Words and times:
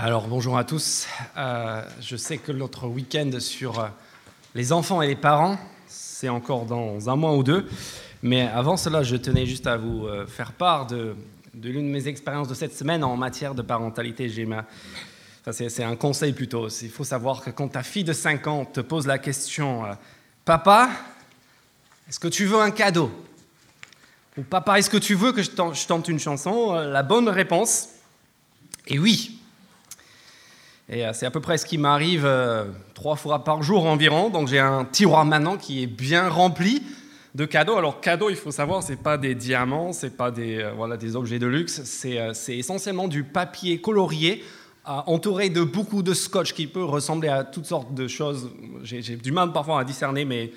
Alors 0.00 0.28
bonjour 0.28 0.56
à 0.56 0.62
tous. 0.62 1.08
Euh, 1.36 1.82
je 2.00 2.14
sais 2.14 2.38
que 2.38 2.52
notre 2.52 2.86
week-end 2.86 3.32
sur 3.40 3.80
euh, 3.80 3.88
les 4.54 4.72
enfants 4.72 5.02
et 5.02 5.08
les 5.08 5.16
parents, 5.16 5.58
c'est 5.88 6.28
encore 6.28 6.66
dans 6.66 7.10
un 7.10 7.16
mois 7.16 7.34
ou 7.34 7.42
deux. 7.42 7.68
Mais 8.22 8.42
avant 8.42 8.76
cela, 8.76 9.02
je 9.02 9.16
tenais 9.16 9.44
juste 9.44 9.66
à 9.66 9.76
vous 9.76 10.06
euh, 10.06 10.24
faire 10.24 10.52
part 10.52 10.86
de, 10.86 11.16
l'une 11.52 11.88
de 11.88 11.90
mes 11.90 12.06
expériences 12.06 12.46
de 12.46 12.54
cette 12.54 12.76
semaine 12.76 13.02
en 13.02 13.16
matière 13.16 13.56
de 13.56 13.62
parentalité. 13.62 14.32
C'est, 15.50 15.82
un 15.82 15.96
conseil 15.96 16.32
plutôt. 16.32 16.68
Il 16.68 16.90
faut 16.90 17.02
savoir 17.02 17.42
que 17.42 17.50
quand 17.50 17.66
ta 17.66 17.82
fille 17.82 18.04
de 18.04 18.12
5 18.12 18.46
ans 18.46 18.64
te 18.66 18.80
pose 18.80 19.04
la 19.04 19.18
question 19.18 19.82
Papa, 20.44 20.90
est-ce 22.08 22.20
que 22.20 22.28
tu 22.28 22.44
veux 22.44 22.60
un 22.60 22.70
cadeau? 22.70 23.10
Ou 24.36 24.42
Papa, 24.44 24.78
est-ce 24.78 24.90
que 24.90 24.96
tu 24.96 25.16
veux 25.16 25.32
que 25.32 25.42
je 25.42 25.86
tente 25.86 26.06
une 26.06 26.20
chanson? 26.20 26.74
La 26.74 27.02
bonne 27.02 27.28
réponse 27.28 27.88
est 28.86 29.00
oui. 29.00 29.37
Et 30.90 31.04
euh, 31.04 31.12
c'est 31.12 31.26
à 31.26 31.30
peu 31.30 31.40
près 31.40 31.58
ce 31.58 31.66
qui 31.66 31.76
m'arrive 31.76 32.24
euh, 32.24 32.64
trois 32.94 33.16
fois 33.16 33.44
par 33.44 33.62
jour 33.62 33.84
environ. 33.84 34.30
Donc 34.30 34.48
j'ai 34.48 34.58
un 34.58 34.84
tiroir 34.84 35.24
maintenant 35.24 35.56
qui 35.56 35.82
est 35.82 35.86
bien 35.86 36.28
rempli 36.28 36.82
de 37.34 37.44
cadeaux. 37.44 37.76
Alors 37.76 38.00
cadeaux, 38.00 38.30
il 38.30 38.36
faut 38.36 38.50
savoir, 38.50 38.82
c'est 38.82 39.02
pas 39.02 39.18
des 39.18 39.34
diamants, 39.34 39.92
c'est 39.92 40.16
pas 40.16 40.30
des 40.30 40.58
euh, 40.62 40.96
des 40.96 41.14
objets 41.14 41.38
de 41.38 41.46
luxe. 41.46 41.82
C'est 41.84 42.56
essentiellement 42.56 43.08
du 43.08 43.24
papier 43.24 43.80
colorié 43.80 44.42
entouré 44.84 45.50
de 45.50 45.62
beaucoup 45.62 46.02
de 46.02 46.14
scotch 46.14 46.54
qui 46.54 46.66
peut 46.66 46.82
ressembler 46.82 47.28
à 47.28 47.44
toutes 47.44 47.66
sortes 47.66 47.92
de 47.92 48.08
choses. 48.08 48.50
J'ai 48.82 49.02
du 49.16 49.32
mal 49.32 49.52
parfois 49.52 49.80
à 49.80 49.84
discerner, 49.84 50.24
mais 50.24 50.50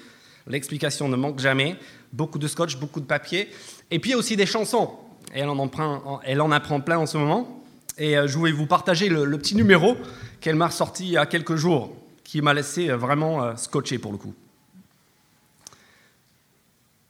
l'explication 0.47 1.09
ne 1.09 1.17
manque 1.17 1.39
jamais. 1.39 1.75
Beaucoup 2.13 2.39
de 2.39 2.47
scotch, 2.47 2.77
beaucoup 2.77 3.01
de 3.01 3.05
papier. 3.05 3.49
Et 3.89 3.99
puis 3.99 4.15
aussi 4.15 4.37
des 4.37 4.45
chansons. 4.45 4.91
Et 5.35 5.41
elle 5.41 5.49
en 6.41 6.51
apprend 6.51 6.79
plein 6.79 6.97
en 6.99 7.05
ce 7.05 7.17
moment. 7.17 7.60
Et 7.97 8.13
je 8.13 8.37
voulais 8.37 8.51
vous 8.51 8.65
partager 8.65 9.09
le, 9.09 9.37
petit 9.37 9.55
numéro 9.55 9.97
qu'elle 10.39 10.55
m'a 10.55 10.67
ressorti 10.67 11.05
il 11.05 11.11
y 11.11 11.17
a 11.17 11.25
quelques 11.25 11.55
jours, 11.55 11.95
qui 12.23 12.41
m'a 12.41 12.53
laissé 12.53 12.89
euh, 12.89 12.97
vraiment 12.97 13.43
euh, 13.43 13.55
scotché 13.55 13.99
pour 13.99 14.11
le 14.11 14.17
coup. 14.17 14.33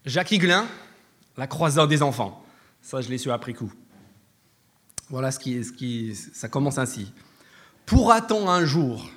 Jacques 0.06 0.32
Higelin, 0.32 0.66
La 1.38 1.48
croisade 1.48 1.90
des 1.90 2.02
enfants. 2.02 2.44
Ça, 2.82 3.02
je 3.02 3.09
l'ai 3.09 3.18
su 3.18 3.32
après 3.32 3.54
coup. 3.54 3.72
Voilà 5.09 5.32
ce 5.32 5.40
qui, 5.40 5.64
ce 5.64 5.72
qui, 5.72 6.16
ça 6.16 6.50
commence 6.50 6.78
ainsi. 6.78 7.14
Pourra-t-on 7.86 8.50
un 8.50 8.66
jour 8.66 9.09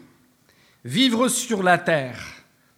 vivre 0.85 1.29
sur 1.29 1.62
la 1.62 1.79
terre 1.79 2.20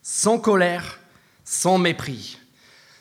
sans 0.03 0.39
colère, 0.39 1.01
sans 1.45 1.79
mépris, 1.79 2.39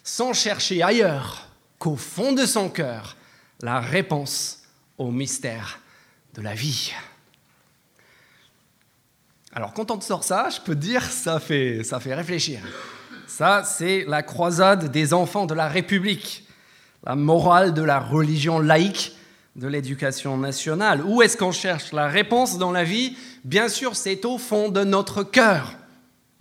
sans 0.03 0.33
chercher 0.33 0.81
ailleurs 0.81 1.49
qu'au 1.77 1.95
fond 1.95 2.33
de 2.33 2.45
son 2.45 2.69
cœur 2.69 3.15
la 3.61 3.79
réponse 3.79 4.64
au 4.97 5.11
mystère 5.11 5.79
de 6.33 6.41
la 6.41 6.53
vie 6.53 6.93
alors 9.55 9.73
quand 9.73 9.89
on 9.89 10.01
sort 10.01 10.25
ça, 10.25 10.49
je 10.49 10.59
peux 10.59 10.75
te 10.75 10.81
dire, 10.81 11.01
ça 11.01 11.39
fait, 11.39 11.81
ça 11.85 12.01
fait 12.01 12.13
réfléchir. 12.13 12.59
Ça, 13.25 13.63
c'est 13.63 14.03
la 14.05 14.21
croisade 14.21 14.91
des 14.91 15.13
enfants 15.13 15.45
de 15.45 15.53
la 15.53 15.69
République, 15.69 16.45
la 17.05 17.15
morale 17.15 17.73
de 17.73 17.81
la 17.81 18.01
religion 18.01 18.59
laïque 18.59 19.13
de 19.55 19.67
l'éducation 19.67 20.37
nationale. 20.37 21.01
Où 21.05 21.21
est-ce 21.21 21.37
qu'on 21.37 21.53
cherche 21.53 21.93
la 21.93 22.07
réponse 22.07 22.57
dans 22.57 22.73
la 22.73 22.83
vie? 22.83 23.15
Bien 23.45 23.69
sûr, 23.69 23.95
c'est 23.95 24.25
au 24.25 24.37
fond 24.37 24.67
de 24.67 24.83
notre 24.83 25.23
cœur. 25.23 25.73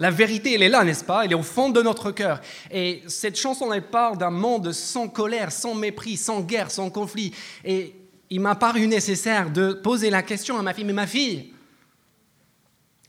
La 0.00 0.10
vérité, 0.10 0.54
elle 0.54 0.64
est 0.64 0.68
là, 0.68 0.82
n'est-ce 0.82 1.04
pas? 1.04 1.24
Elle 1.24 1.30
est 1.30 1.36
au 1.36 1.44
fond 1.44 1.70
de 1.70 1.80
notre 1.82 2.10
cœur. 2.10 2.40
Et 2.72 3.04
cette 3.06 3.38
chanson, 3.38 3.72
elle 3.72 3.86
parle 3.86 4.18
d'un 4.18 4.30
monde 4.30 4.72
sans 4.72 5.06
colère, 5.06 5.52
sans 5.52 5.76
mépris, 5.76 6.16
sans 6.16 6.40
guerre, 6.40 6.72
sans 6.72 6.90
conflit. 6.90 7.32
Et 7.64 7.94
il 8.30 8.40
m'a 8.40 8.54
paru 8.54 8.86
nécessaire 8.86 9.50
de 9.50 9.72
poser 9.72 10.10
la 10.10 10.22
question 10.22 10.58
à 10.58 10.62
ma 10.62 10.74
fille, 10.74 10.84
mais 10.84 10.92
ma 10.92 11.06
fille, 11.06 11.52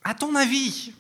à 0.04 0.14
ton 0.14 0.36
avis, 0.36 0.94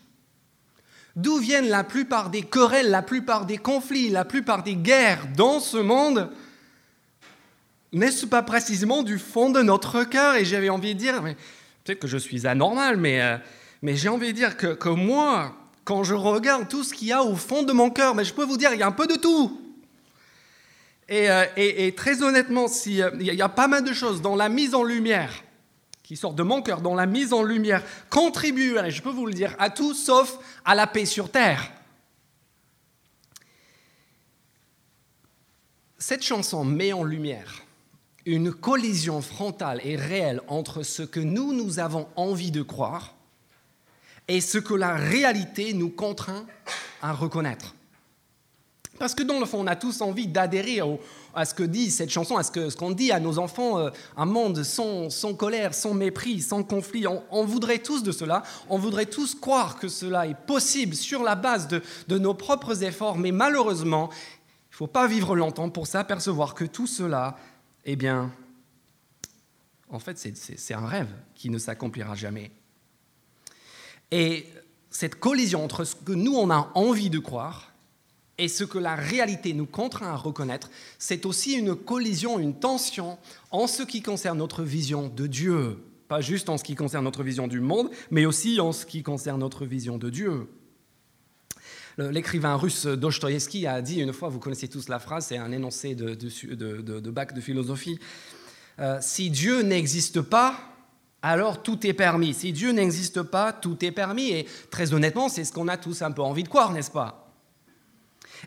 d'où 1.16 1.38
viennent 1.38 1.70
la 1.70 1.84
plupart 1.84 2.30
des 2.30 2.42
querelles, 2.42 2.90
la 2.90 3.02
plupart 3.02 3.46
des 3.46 3.58
conflits, 3.58 4.10
la 4.10 4.26
plupart 4.26 4.64
des 4.64 4.76
guerres 4.76 5.28
dans 5.36 5.60
ce 5.60 5.78
monde? 5.78 6.32
N'est-ce 7.92 8.26
pas 8.26 8.42
précisément 8.42 9.04
du 9.04 9.20
fond 9.20 9.50
de 9.52 9.62
notre 9.62 10.04
cœur? 10.04 10.36
Et 10.36 10.46
j'avais 10.46 10.70
envie 10.70 10.96
de 10.96 11.00
dire, 11.00 11.22
peut-être 11.84 12.00
que 12.00 12.08
je 12.08 12.18
suis 12.18 12.46
anormal, 12.48 12.98
mais, 12.98 13.22
euh, 13.22 13.38
mais 13.82 13.96
j'ai 13.96 14.10
envie 14.10 14.28
de 14.28 14.38
dire 14.38 14.58
que, 14.58 14.74
que, 14.74 14.90
moi, 14.90 15.56
quand 15.84 16.04
je 16.04 16.14
regarde 16.14 16.68
tout 16.68 16.84
ce 16.84 16.94
qu'il 16.94 17.08
y 17.08 17.14
a 17.14 17.24
au 17.24 17.36
fond 17.36 17.64
de 17.64 17.72
mon 17.72 17.90
cœur, 17.90 18.16
mais 18.16 18.26
je 18.26 18.34
peux 18.34 18.44
vous 18.44 18.58
dire, 18.58 18.74
il 18.74 18.80
y 18.80 18.84
a 18.84 18.88
un 18.88 18.92
peu 18.92 19.08
de 19.08 19.16
tout. 19.16 19.65
Et, 21.08 21.30
euh, 21.30 21.46
et, 21.56 21.94
très 21.94 22.24
honnêtement, 22.24 22.68
si, 22.68 23.02
euh, 23.02 23.12
il 23.20 23.34
y 23.34 23.42
a 23.42 23.50
pas 23.50 23.68
mal 23.68 23.84
de 23.84 23.94
choses 23.94 24.22
dans 24.22 24.36
la 24.36 24.50
mise 24.50 24.74
en 24.74 24.84
lumière 24.84 25.44
qui 26.02 26.16
sort 26.16 26.34
de 26.34 26.44
mon 26.44 26.62
cœur, 26.62 26.82
dont 26.82 26.94
la 26.94 27.08
mise 27.08 27.34
en 27.34 27.42
lumière 27.42 27.82
contribue, 28.12 28.76
je 28.90 29.02
peux 29.02 29.10
vous 29.10 29.26
le 29.26 29.34
dire, 29.34 29.56
à 29.58 29.72
tout 29.72 29.96
sauf 29.96 30.38
à 30.64 30.76
la 30.76 30.86
paix 30.86 31.06
sur 31.06 31.32
terre. 31.32 31.72
Cette 35.98 36.24
chanson 36.24 36.64
met 36.64 36.94
en 36.94 37.04
lumière 37.04 37.64
une 38.26 38.54
collision 38.54 39.22
frontale 39.22 39.82
et 39.84 39.96
réelle 39.96 40.42
entre 40.48 40.84
ce 40.84 41.04
que 41.04 41.20
nous, 41.20 41.54
nous 41.54 41.80
avons 41.80 42.08
envie 42.16 42.52
de 42.52 42.62
croire 42.62 43.16
et 44.28 44.42
ce 44.42 44.58
que 44.58 44.74
la 44.74 44.96
réalité 44.96 45.74
nous 45.74 45.90
contraint 45.90 46.46
à 47.02 47.14
reconnaître. 47.14 47.75
Parce 48.98 49.14
que 49.14 49.24
dans 49.24 49.40
le 49.40 49.46
fond, 49.46 49.60
on 49.60 49.68
a 49.68 49.76
tous 49.76 50.02
envie 50.02 50.28
d'adhérer 50.28 50.80
à 51.34 51.44
ce 51.44 51.54
que 51.54 51.64
dit 51.64 51.92
cette 51.92 52.10
chanson, 52.10 52.38
à 52.38 52.44
ce 52.44 52.76
qu'on 52.76 52.92
dit 52.92 53.12
à 53.12 53.20
nos 53.20 53.40
enfants, 53.40 53.78
euh, 53.78 53.90
un 54.16 54.26
monde 54.26 54.64
sans, 54.64 55.10
colère, 55.38 55.74
sans 55.74 55.94
mépris, 55.94 56.42
sans 56.42 56.64
conflit. 56.64 57.06
On, 57.08 57.46
voudrait 57.46 57.80
tous 57.80 58.04
de 58.04 58.14
cela, 58.14 58.44
on 58.70 58.78
voudrait 58.78 59.06
tous 59.06 59.36
croire 59.36 59.78
que 59.78 59.90
cela 59.90 60.28
est 60.28 60.40
possible 60.48 60.96
sur 60.96 61.24
la 61.24 61.36
base 61.36 61.68
de, 61.68 62.18
nos 62.18 62.34
propres 62.34 62.84
efforts, 62.84 63.18
mais 63.18 63.32
malheureusement, 63.32 64.10
il 64.12 64.72
ne 64.72 64.78
faut 64.78 64.88
pas 64.88 65.08
vivre 65.08 65.36
longtemps 65.36 65.70
pour 65.70 65.88
s'apercevoir 65.88 66.54
que 66.54 66.64
tout 66.64 66.88
cela, 66.88 67.38
eh 67.84 67.98
bien, 67.98 68.32
en 69.90 70.00
fait, 70.00 70.18
c'est 70.18 70.74
un 70.74 70.86
rêve 70.86 71.10
qui 71.36 71.50
ne 71.50 71.58
s'accomplira 71.58 72.16
jamais. 72.16 72.52
Et 74.12 74.48
cette 74.90 75.16
collision 75.16 75.66
entre 75.66 75.84
ce 75.84 75.96
que 75.96 76.14
nous, 76.14 76.36
on 76.36 76.50
a 76.50 76.72
envie 76.76 77.10
de 77.10 77.20
croire 77.20 77.75
et 78.38 78.48
ce 78.48 78.64
que 78.64 78.78
la 78.78 78.96
réalité 78.96 79.54
nous 79.54 79.66
contraint 79.66 80.10
à 80.10 80.16
reconnaître, 80.16 80.70
c'est 81.00 81.26
aussi 81.26 81.54
une 81.54 81.76
collision, 81.76 82.40
une 82.40 82.60
tension 82.60 83.18
en 83.52 83.68
ce 83.68 83.84
qui 83.84 84.02
concerne 84.02 84.38
notre 84.38 84.64
vision 84.64 85.08
de 85.08 85.28
Dieu. 85.28 85.78
Pas 86.08 86.22
juste 86.22 86.50
en 86.50 86.58
ce 86.58 86.64
qui 86.64 86.76
concerne 86.76 87.06
notre 87.06 87.24
vision 87.24 87.48
du 87.48 87.60
monde, 87.60 87.90
mais 88.12 88.26
aussi 88.26 88.60
en 88.60 88.72
ce 88.72 88.86
qui 88.86 89.04
concerne 89.04 89.40
notre 89.40 89.66
vision 89.66 89.98
de 89.98 90.10
Dieu. 90.10 90.48
L'écrivain 91.98 92.56
russe 92.58 92.86
Dostoïevski 92.86 93.68
a 93.68 93.82
dit 93.82 94.02
une 94.02 94.12
fois, 94.12 94.28
vous 94.28 94.40
connaissez 94.40 94.68
tous 94.68 94.90
la 94.90 95.00
phrase, 95.00 95.28
c'est 95.28 95.38
un 95.38 95.52
énoncé 95.54 95.96
de, 95.96 96.14
de, 96.14 97.10
bac 97.10 97.34
de 97.34 97.40
philosophie, 97.40 98.00
euh, 98.80 98.98
si 99.02 99.30
Dieu 99.30 99.62
n'existe 99.62 100.20
pas, 100.20 100.60
alors 101.22 101.64
tout 101.64 101.88
est 101.88 101.94
permis. 101.94 102.34
Si 102.34 102.52
Dieu 102.52 102.72
n'existe 102.72 103.22
pas, 103.24 103.54
tout 103.54 103.84
est 103.86 103.92
permis. 103.92 104.32
Et 104.32 104.46
très 104.70 104.94
honnêtement, 104.94 105.30
c'est 105.30 105.46
ce 105.46 105.54
qu'on 105.54 105.70
a 105.70 105.78
tous 105.78 106.02
un 106.02 106.12
peu 106.12 106.22
envie 106.22 106.44
de 106.44 106.50
croire, 106.50 106.74
n'est-ce 106.74 106.92
pas? 106.92 107.25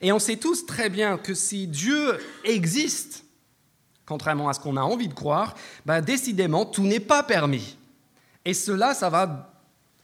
Et 0.01 0.13
on 0.13 0.19
sait 0.19 0.37
tous 0.37 0.67
très 0.67 0.91
bien 0.91 1.19
que 1.19 1.35
si 1.35 1.67
Dieu 1.67 2.19
existe, 2.45 3.25
contrairement 4.07 4.49
à 4.49 4.55
ce 4.55 4.61
qu'on 4.61 4.77
a 4.77 4.83
envie 4.83 5.09
de 5.09 5.15
croire, 5.15 5.55
ben 5.87 6.01
décidément, 6.01 6.65
tout 6.65 6.85
n'est 6.85 7.01
pas 7.01 7.23
permis. 7.23 7.77
Et 8.45 8.55
cela, 8.55 8.95
ça 8.95 9.11
va 9.11 9.53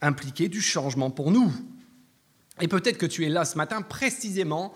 impliquer 0.00 0.48
du 0.48 0.60
changement 0.60 1.10
pour 1.10 1.30
nous. 1.30 1.52
Et 2.60 2.68
peut-être 2.68 2.98
que 2.98 3.06
tu 3.06 3.24
es 3.24 3.28
là 3.28 3.44
ce 3.44 3.56
matin 3.56 3.82
précisément 3.82 4.74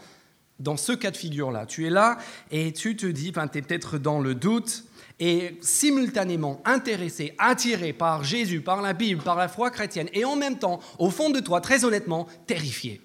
dans 0.58 0.76
ce 0.76 0.92
cas 0.92 1.10
de 1.10 1.16
figure-là. 1.16 1.66
Tu 1.66 1.86
es 1.86 1.90
là 1.90 2.18
et 2.50 2.72
tu 2.72 2.96
te 2.96 3.06
dis, 3.06 3.32
tu 3.32 3.38
es 3.58 3.62
peut-être 3.62 3.98
dans 3.98 4.20
le 4.20 4.34
doute 4.34 4.84
et 5.20 5.58
simultanément 5.60 6.60
intéressé, 6.64 7.34
attiré 7.38 7.92
par 7.92 8.24
Jésus, 8.24 8.60
par 8.60 8.82
la 8.82 8.92
Bible, 8.92 9.22
par 9.22 9.36
la 9.36 9.48
foi 9.48 9.70
chrétienne, 9.70 10.08
et 10.12 10.24
en 10.24 10.36
même 10.36 10.58
temps, 10.58 10.80
au 10.98 11.10
fond 11.10 11.30
de 11.30 11.40
toi, 11.40 11.60
très 11.60 11.84
honnêtement, 11.84 12.28
terrifié 12.46 13.00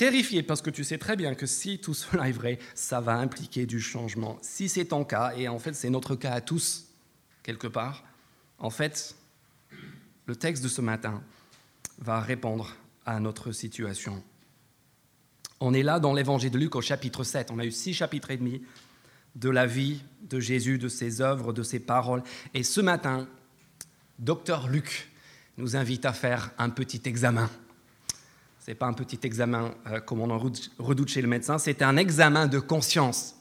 terrifié 0.00 0.42
parce 0.42 0.62
que 0.62 0.70
tu 0.70 0.82
sais 0.82 0.96
très 0.96 1.14
bien 1.14 1.34
que 1.34 1.44
si 1.44 1.78
tout 1.78 1.92
cela 1.92 2.26
est 2.26 2.32
vrai, 2.32 2.58
ça 2.74 3.02
va 3.02 3.18
impliquer 3.18 3.66
du 3.66 3.82
changement. 3.82 4.38
Si 4.40 4.66
c'est 4.70 4.86
ton 4.86 5.04
cas, 5.04 5.34
et 5.36 5.46
en 5.46 5.58
fait 5.58 5.74
c'est 5.74 5.90
notre 5.90 6.16
cas 6.16 6.32
à 6.32 6.40
tous, 6.40 6.86
quelque 7.42 7.66
part, 7.66 8.02
en 8.58 8.70
fait, 8.70 9.14
le 10.24 10.34
texte 10.34 10.64
de 10.64 10.68
ce 10.68 10.80
matin 10.80 11.22
va 11.98 12.18
répondre 12.18 12.76
à 13.04 13.20
notre 13.20 13.52
situation. 13.52 14.24
On 15.60 15.74
est 15.74 15.82
là 15.82 16.00
dans 16.00 16.14
l'évangile 16.14 16.50
de 16.50 16.58
Luc 16.58 16.76
au 16.76 16.80
chapitre 16.80 17.22
7. 17.22 17.50
On 17.50 17.58
a 17.58 17.66
eu 17.66 17.70
six 17.70 17.92
chapitres 17.92 18.30
et 18.30 18.38
demi 18.38 18.62
de 19.34 19.50
la 19.50 19.66
vie 19.66 20.00
de 20.22 20.40
Jésus, 20.40 20.78
de 20.78 20.88
ses 20.88 21.20
œuvres, 21.20 21.52
de 21.52 21.62
ses 21.62 21.78
paroles. 21.78 22.22
Et 22.54 22.62
ce 22.62 22.80
matin, 22.80 23.28
docteur 24.18 24.66
Luc 24.66 25.10
nous 25.58 25.76
invite 25.76 26.06
à 26.06 26.14
faire 26.14 26.52
un 26.56 26.70
petit 26.70 27.02
examen 27.04 27.50
ce 28.70 28.72
n'est 28.72 28.78
pas 28.78 28.86
un 28.86 28.92
petit 28.92 29.18
examen 29.24 29.74
euh, 29.88 29.98
comme 29.98 30.20
on 30.20 30.30
en 30.30 30.38
redoute 30.38 31.08
chez 31.08 31.20
le 31.20 31.26
médecin, 31.26 31.58
c'est 31.58 31.82
un 31.82 31.96
examen 31.96 32.46
de 32.46 32.60
conscience. 32.60 33.34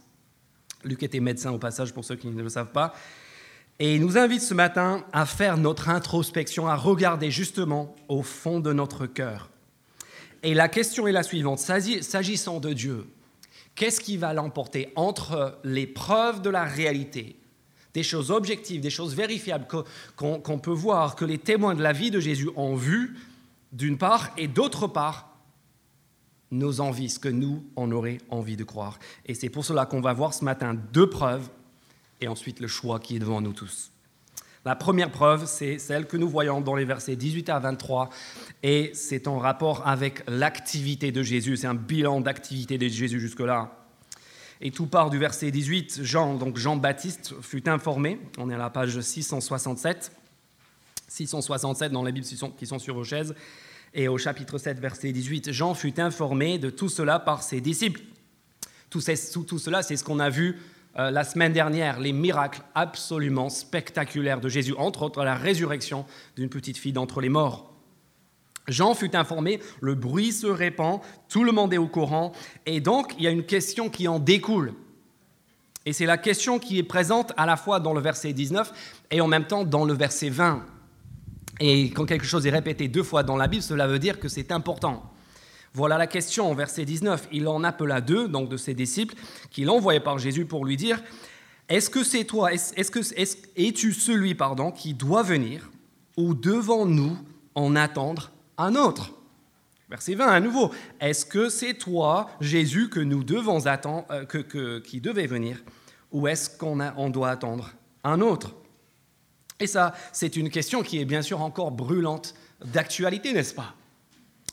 Luc 0.83 1.03
était 1.03 1.19
médecin 1.19 1.51
au 1.51 1.59
passage 1.59 1.93
pour 1.93 2.03
ceux 2.03 2.15
qui 2.15 2.29
ne 2.29 2.41
le 2.41 2.49
savent 2.49 2.71
pas. 2.71 2.95
Et 3.77 3.93
il 3.93 4.01
nous 4.01 4.17
invite 4.17 4.41
ce 4.41 4.55
matin 4.55 5.05
à 5.13 5.27
faire 5.27 5.57
notre 5.57 5.87
introspection, 5.87 6.67
à 6.67 6.75
regarder 6.75 7.29
justement 7.29 7.95
au 8.07 8.23
fond 8.23 8.59
de 8.59 8.73
notre 8.73 9.05
cœur. 9.05 9.51
Et 10.41 10.55
la 10.55 10.67
question 10.67 11.07
est 11.07 11.11
la 11.11 11.21
suivante, 11.21 11.59
s'agissant 11.59 12.59
de 12.59 12.73
Dieu, 12.73 13.05
qu'est-ce 13.75 13.99
qui 13.99 14.17
va 14.17 14.33
l'emporter 14.33 14.91
entre 14.95 15.59
les 15.63 15.85
preuves 15.85 16.41
de 16.41 16.49
la 16.49 16.63
réalité, 16.63 17.35
des 17.93 18.01
choses 18.01 18.31
objectives, 18.31 18.81
des 18.81 18.89
choses 18.89 19.13
vérifiables 19.13 19.67
qu'on 20.15 20.59
peut 20.59 20.71
voir, 20.71 21.15
que 21.15 21.25
les 21.25 21.37
témoins 21.37 21.75
de 21.75 21.83
la 21.83 21.93
vie 21.93 22.09
de 22.09 22.19
Jésus 22.19 22.49
ont 22.55 22.73
vues, 22.73 23.15
d'une 23.71 23.97
part, 23.97 24.31
et 24.37 24.47
d'autre 24.47 24.87
part, 24.87 25.29
nos 26.51 26.81
envies, 26.81 27.09
ce 27.09 27.19
que 27.19 27.29
nous, 27.29 27.63
on 27.75 27.91
aurait 27.91 28.19
envie 28.29 28.57
de 28.57 28.63
croire. 28.63 28.97
Et 29.25 29.35
c'est 29.35 29.49
pour 29.49 29.65
cela 29.65 29.85
qu'on 29.85 30.01
va 30.01 30.13
voir 30.13 30.33
ce 30.33 30.43
matin 30.43 30.73
deux 30.73 31.09
preuves 31.09 31.49
et 32.21 32.27
ensuite 32.27 32.59
le 32.59 32.67
choix 32.67 32.99
qui 32.99 33.15
est 33.15 33.19
devant 33.19 33.41
nous 33.41 33.53
tous. 33.53 33.91
La 34.65 34.75
première 34.75 35.09
preuve, 35.09 35.45
c'est 35.45 35.79
celle 35.79 36.05
que 36.05 36.17
nous 36.17 36.27
voyons 36.27 36.59
dans 36.59 36.75
les 36.75 36.83
versets 36.83 37.15
18 37.15 37.49
à 37.49 37.59
23, 37.59 38.09
et 38.61 38.91
c'est 38.93 39.27
en 39.27 39.39
rapport 39.39 39.87
avec 39.87 40.23
l'activité 40.27 41.11
de 41.11 41.23
Jésus. 41.23 41.57
C'est 41.57 41.67
un 41.67 41.75
bilan 41.75 42.19
d'activité 42.19 42.77
de 42.77 42.87
Jésus 42.87 43.21
jusque-là. 43.21 43.71
Et 44.59 44.71
tout 44.71 44.87
part 44.87 45.09
du 45.09 45.17
verset 45.17 45.51
18. 45.51 46.01
Jean, 46.03 46.35
donc 46.35 46.57
Jean-Baptiste, 46.57 47.33
fut 47.41 47.69
informé. 47.69 48.19
On 48.37 48.49
est 48.49 48.55
à 48.55 48.57
la 48.57 48.69
page 48.69 48.99
667. 48.99 50.11
667 51.09 51.91
dans 51.91 52.03
les 52.03 52.11
Bibles 52.11 52.25
qui 52.57 52.65
sont 52.65 52.79
sur 52.79 52.95
vos 52.95 53.03
chaises. 53.03 53.35
Et 53.93 54.07
au 54.07 54.17
chapitre 54.17 54.57
7, 54.57 54.79
verset 54.79 55.11
18, 55.11 55.51
Jean 55.51 55.73
fut 55.73 55.99
informé 55.99 56.59
de 56.59 56.69
tout 56.69 56.89
cela 56.89 57.19
par 57.19 57.43
ses 57.43 57.59
disciples. 57.59 58.01
Tout, 58.89 59.01
tout 59.47 59.59
cela, 59.59 59.83
c'est 59.83 59.97
ce 59.97 60.03
qu'on 60.03 60.19
a 60.19 60.29
vu 60.29 60.57
euh, 60.97 61.11
la 61.11 61.23
semaine 61.23 61.53
dernière 61.53 61.99
les 61.99 62.13
miracles 62.13 62.61
absolument 62.75 63.49
spectaculaires 63.49 64.41
de 64.41 64.49
Jésus, 64.49 64.73
entre 64.77 65.03
autres 65.03 65.23
la 65.23 65.35
résurrection 65.35 66.05
d'une 66.35 66.49
petite 66.49 66.77
fille 66.77 66.93
d'entre 66.93 67.21
les 67.21 67.29
morts. 67.29 67.73
Jean 68.67 68.93
fut 68.93 69.15
informé, 69.15 69.59
le 69.81 69.95
bruit 69.95 70.31
se 70.31 70.45
répand, 70.47 70.99
tout 71.27 71.43
le 71.43 71.51
monde 71.51 71.73
est 71.73 71.79
au 71.79 71.87
courant, 71.87 72.31
et 72.65 72.81
donc 72.81 73.13
il 73.17 73.23
y 73.23 73.27
a 73.27 73.31
une 73.31 73.45
question 73.45 73.89
qui 73.89 74.07
en 74.07 74.19
découle. 74.19 74.73
Et 75.85 75.93
c'est 75.93 76.05
la 76.05 76.17
question 76.17 76.59
qui 76.59 76.77
est 76.77 76.83
présente 76.83 77.33
à 77.37 77.45
la 77.45 77.57
fois 77.57 77.79
dans 77.79 77.93
le 77.93 78.01
verset 78.01 78.33
19 78.33 79.05
et 79.09 79.21
en 79.21 79.27
même 79.27 79.45
temps 79.45 79.63
dans 79.63 79.85
le 79.85 79.93
verset 79.93 80.29
20. 80.29 80.63
Et 81.59 81.91
quand 81.91 82.05
quelque 82.05 82.25
chose 82.25 82.45
est 82.47 82.51
répété 82.51 82.87
deux 82.87 83.03
fois 83.03 83.23
dans 83.23 83.35
la 83.35 83.47
Bible, 83.47 83.63
cela 83.63 83.87
veut 83.87 83.99
dire 83.99 84.19
que 84.19 84.27
c'est 84.27 84.51
important. 84.51 85.11
Voilà 85.73 85.97
la 85.97 86.07
question, 86.07 86.53
verset 86.53 86.85
19. 86.85 87.27
Il 87.31 87.47
en 87.47 87.63
appela 87.63 88.01
deux, 88.01 88.27
donc 88.27 88.49
de 88.49 88.57
ses 88.57 88.73
disciples, 88.73 89.15
qu'il 89.51 89.69
envoyait 89.69 89.99
par 89.99 90.17
Jésus 90.17 90.45
pour 90.45 90.65
lui 90.65 90.77
dire 90.77 91.01
Est-ce 91.67 91.89
que 91.89 92.03
c'est 92.03 92.23
toi, 92.23 92.53
est-ce 92.53 92.91
que 92.91 92.99
es-tu 93.55 93.93
celui, 93.93 94.35
pardon, 94.35 94.71
qui 94.71 94.93
doit 94.93 95.23
venir, 95.23 95.69
ou 96.17 96.33
devons-nous 96.33 97.17
en 97.55 97.75
attendre 97.75 98.31
un 98.57 98.75
autre? 98.75 99.13
Verset 99.89 100.15
20 100.15 100.27
à 100.27 100.39
nouveau. 100.39 100.71
Est-ce 100.99 101.25
que 101.25 101.49
c'est 101.49 101.73
toi, 101.73 102.29
Jésus, 102.41 102.89
que 102.89 102.99
nous 102.99 103.23
devons 103.23 103.65
attendre, 103.65 104.05
euh, 104.11 104.81
qui 104.81 105.01
devait 105.01 105.27
venir, 105.27 105.61
ou 106.11 106.27
est-ce 106.27 106.49
qu'on 106.57 106.79
on 106.95 107.09
doit 107.09 107.29
attendre 107.29 107.71
un 108.03 108.21
autre? 108.21 108.55
Et 109.59 109.67
ça, 109.67 109.93
c'est 110.13 110.35
une 110.35 110.49
question 110.49 110.83
qui 110.83 110.99
est 110.99 111.05
bien 111.05 111.21
sûr 111.21 111.41
encore 111.41 111.71
brûlante 111.71 112.33
d'actualité, 112.63 113.33
n'est-ce 113.33 113.53
pas? 113.53 113.75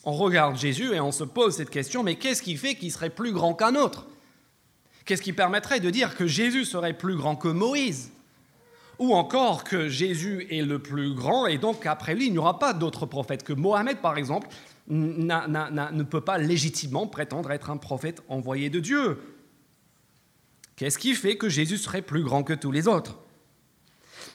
On 0.05 0.13
regarde 0.13 0.57
Jésus 0.57 0.95
et 0.95 1.01
on 1.01 1.13
se 1.13 1.25
pose 1.25 1.57
cette 1.57 1.71
question, 1.71 2.03
mais 2.03 2.17
qu'est-ce 2.17 2.43
qui 2.43 2.57
fait 2.57 2.75
qu'il 2.75 2.93
serait 2.93 3.11
plus 3.11 3.33
grand 3.33 3.55
qu'un 3.55 3.75
autre? 3.75 4.07
Qu'est-ce 5.05 5.23
qui 5.23 5.33
permettrait 5.33 5.81
de 5.81 5.91
dire 5.91 6.17
que 6.17 6.27
Jésus 6.27 6.65
serait 6.65 6.93
plus 6.93 7.17
grand 7.17 7.37
que 7.37 7.49
Moïse? 7.49 8.11
Ou 8.99 9.15
encore 9.15 9.63
que 9.63 9.89
Jésus 9.89 10.47
est 10.51 10.63
le 10.63 10.79
plus 10.79 11.15
grand 11.15 11.47
et 11.47 11.59
donc 11.59 11.87
après 11.87 12.15
lui, 12.15 12.27
il 12.27 12.33
n'y 12.33 12.39
aura 12.39 12.59
pas 12.59 12.73
d'autres 12.73 13.07
prophètes, 13.07 13.43
que 13.43 13.53
Mohamed, 13.53 13.99
par 13.99 14.17
exemple, 14.17 14.49
ne 14.89 16.03
peut 16.03 16.21
pas 16.21 16.39
légitimement 16.39 17.07
prétendre 17.07 17.51
être 17.53 17.71
un 17.71 17.77
prophète 17.77 18.23
envoyé 18.29 18.71
de 18.71 18.81
Dieu. 18.81 19.21
Qu'est-ce 20.77 20.99
qui 20.99 21.15
fait 21.15 21.37
que 21.37 21.49
Jésus 21.49 21.79
serait 21.79 22.03
plus 22.03 22.23
grand 22.23 22.43
que 22.43 22.53
tous 22.53 22.73
les 22.73 22.89
autres? 22.89 23.19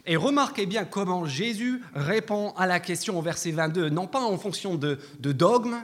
Et 0.05 0.15
remarquez 0.15 0.65
bien 0.65 0.85
comment 0.85 1.25
Jésus 1.25 1.81
répond 1.93 2.51
à 2.57 2.67
la 2.67 2.79
question 2.79 3.17
au 3.17 3.21
verset 3.21 3.51
22, 3.51 3.89
non 3.89 4.07
pas 4.07 4.21
en 4.21 4.37
fonction 4.37 4.75
de, 4.75 4.99
dogmes, 5.19 5.83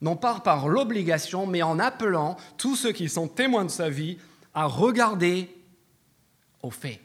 non 0.00 0.16
pas 0.16 0.40
par 0.40 0.68
l'obligation, 0.68 1.46
mais 1.46 1.62
en 1.62 1.78
appelant 1.78 2.36
tous 2.58 2.76
ceux 2.76 2.92
qui 2.92 3.08
sont 3.08 3.28
témoins 3.28 3.64
de 3.64 3.70
sa 3.70 3.88
vie 3.88 4.18
à 4.52 4.66
regarder 4.66 5.50
au 6.62 6.70
fait. 6.70 7.00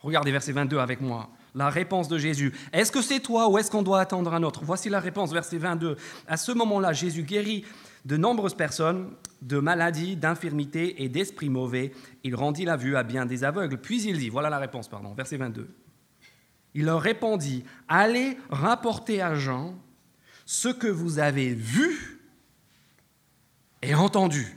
Regardez 0.00 0.30
verset 0.30 0.52
22 0.52 0.78
avec 0.78 1.00
moi. 1.00 1.30
La 1.54 1.70
réponse 1.70 2.08
de 2.08 2.18
Jésus. 2.18 2.52
Est-ce 2.72 2.90
que 2.90 3.00
c'est 3.00 3.20
toi 3.20 3.48
ou 3.48 3.58
est-ce 3.58 3.70
qu'on 3.70 3.82
doit 3.82 4.00
attendre 4.00 4.34
un 4.34 4.42
autre? 4.42 4.60
Voici 4.64 4.88
la 4.90 4.98
réponse, 4.98 5.32
verset 5.32 5.56
22. 5.56 5.96
À 6.26 6.36
ce 6.36 6.50
moment-là, 6.52 6.92
Jésus 6.92 7.22
guérit 7.22 7.64
de 8.04 8.16
nombreuses 8.16 8.54
personnes 8.54 9.10
de 9.42 9.58
maladies, 9.58 10.16
d'infirmités 10.16 11.02
et 11.02 11.08
d'esprits 11.08 11.50
mauvais. 11.50 11.92
Il 12.22 12.34
rendit 12.34 12.64
la 12.64 12.76
vue 12.76 12.96
à 12.96 13.02
bien 13.02 13.26
des 13.26 13.44
aveugles. 13.44 13.78
Puis 13.78 14.02
il 14.02 14.18
dit, 14.18 14.28
voilà 14.28 14.50
la 14.50 14.58
réponse, 14.58 14.88
pardon, 14.88 15.14
verset 15.14 15.36
22. 15.36 15.68
Il 16.74 16.86
leur 16.86 17.00
répondit, 17.00 17.64
allez 17.88 18.36
rapporter 18.50 19.22
à 19.22 19.34
Jean 19.34 19.74
ce 20.44 20.68
que 20.68 20.86
vous 20.86 21.18
avez 21.18 21.54
vu 21.54 22.20
et 23.82 23.94
entendu. 23.94 24.56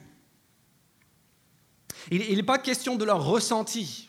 Il 2.10 2.36
n'est 2.36 2.44
pas 2.44 2.58
question 2.58 2.96
de 2.96 3.04
leur 3.04 3.26
ressenti 3.26 4.07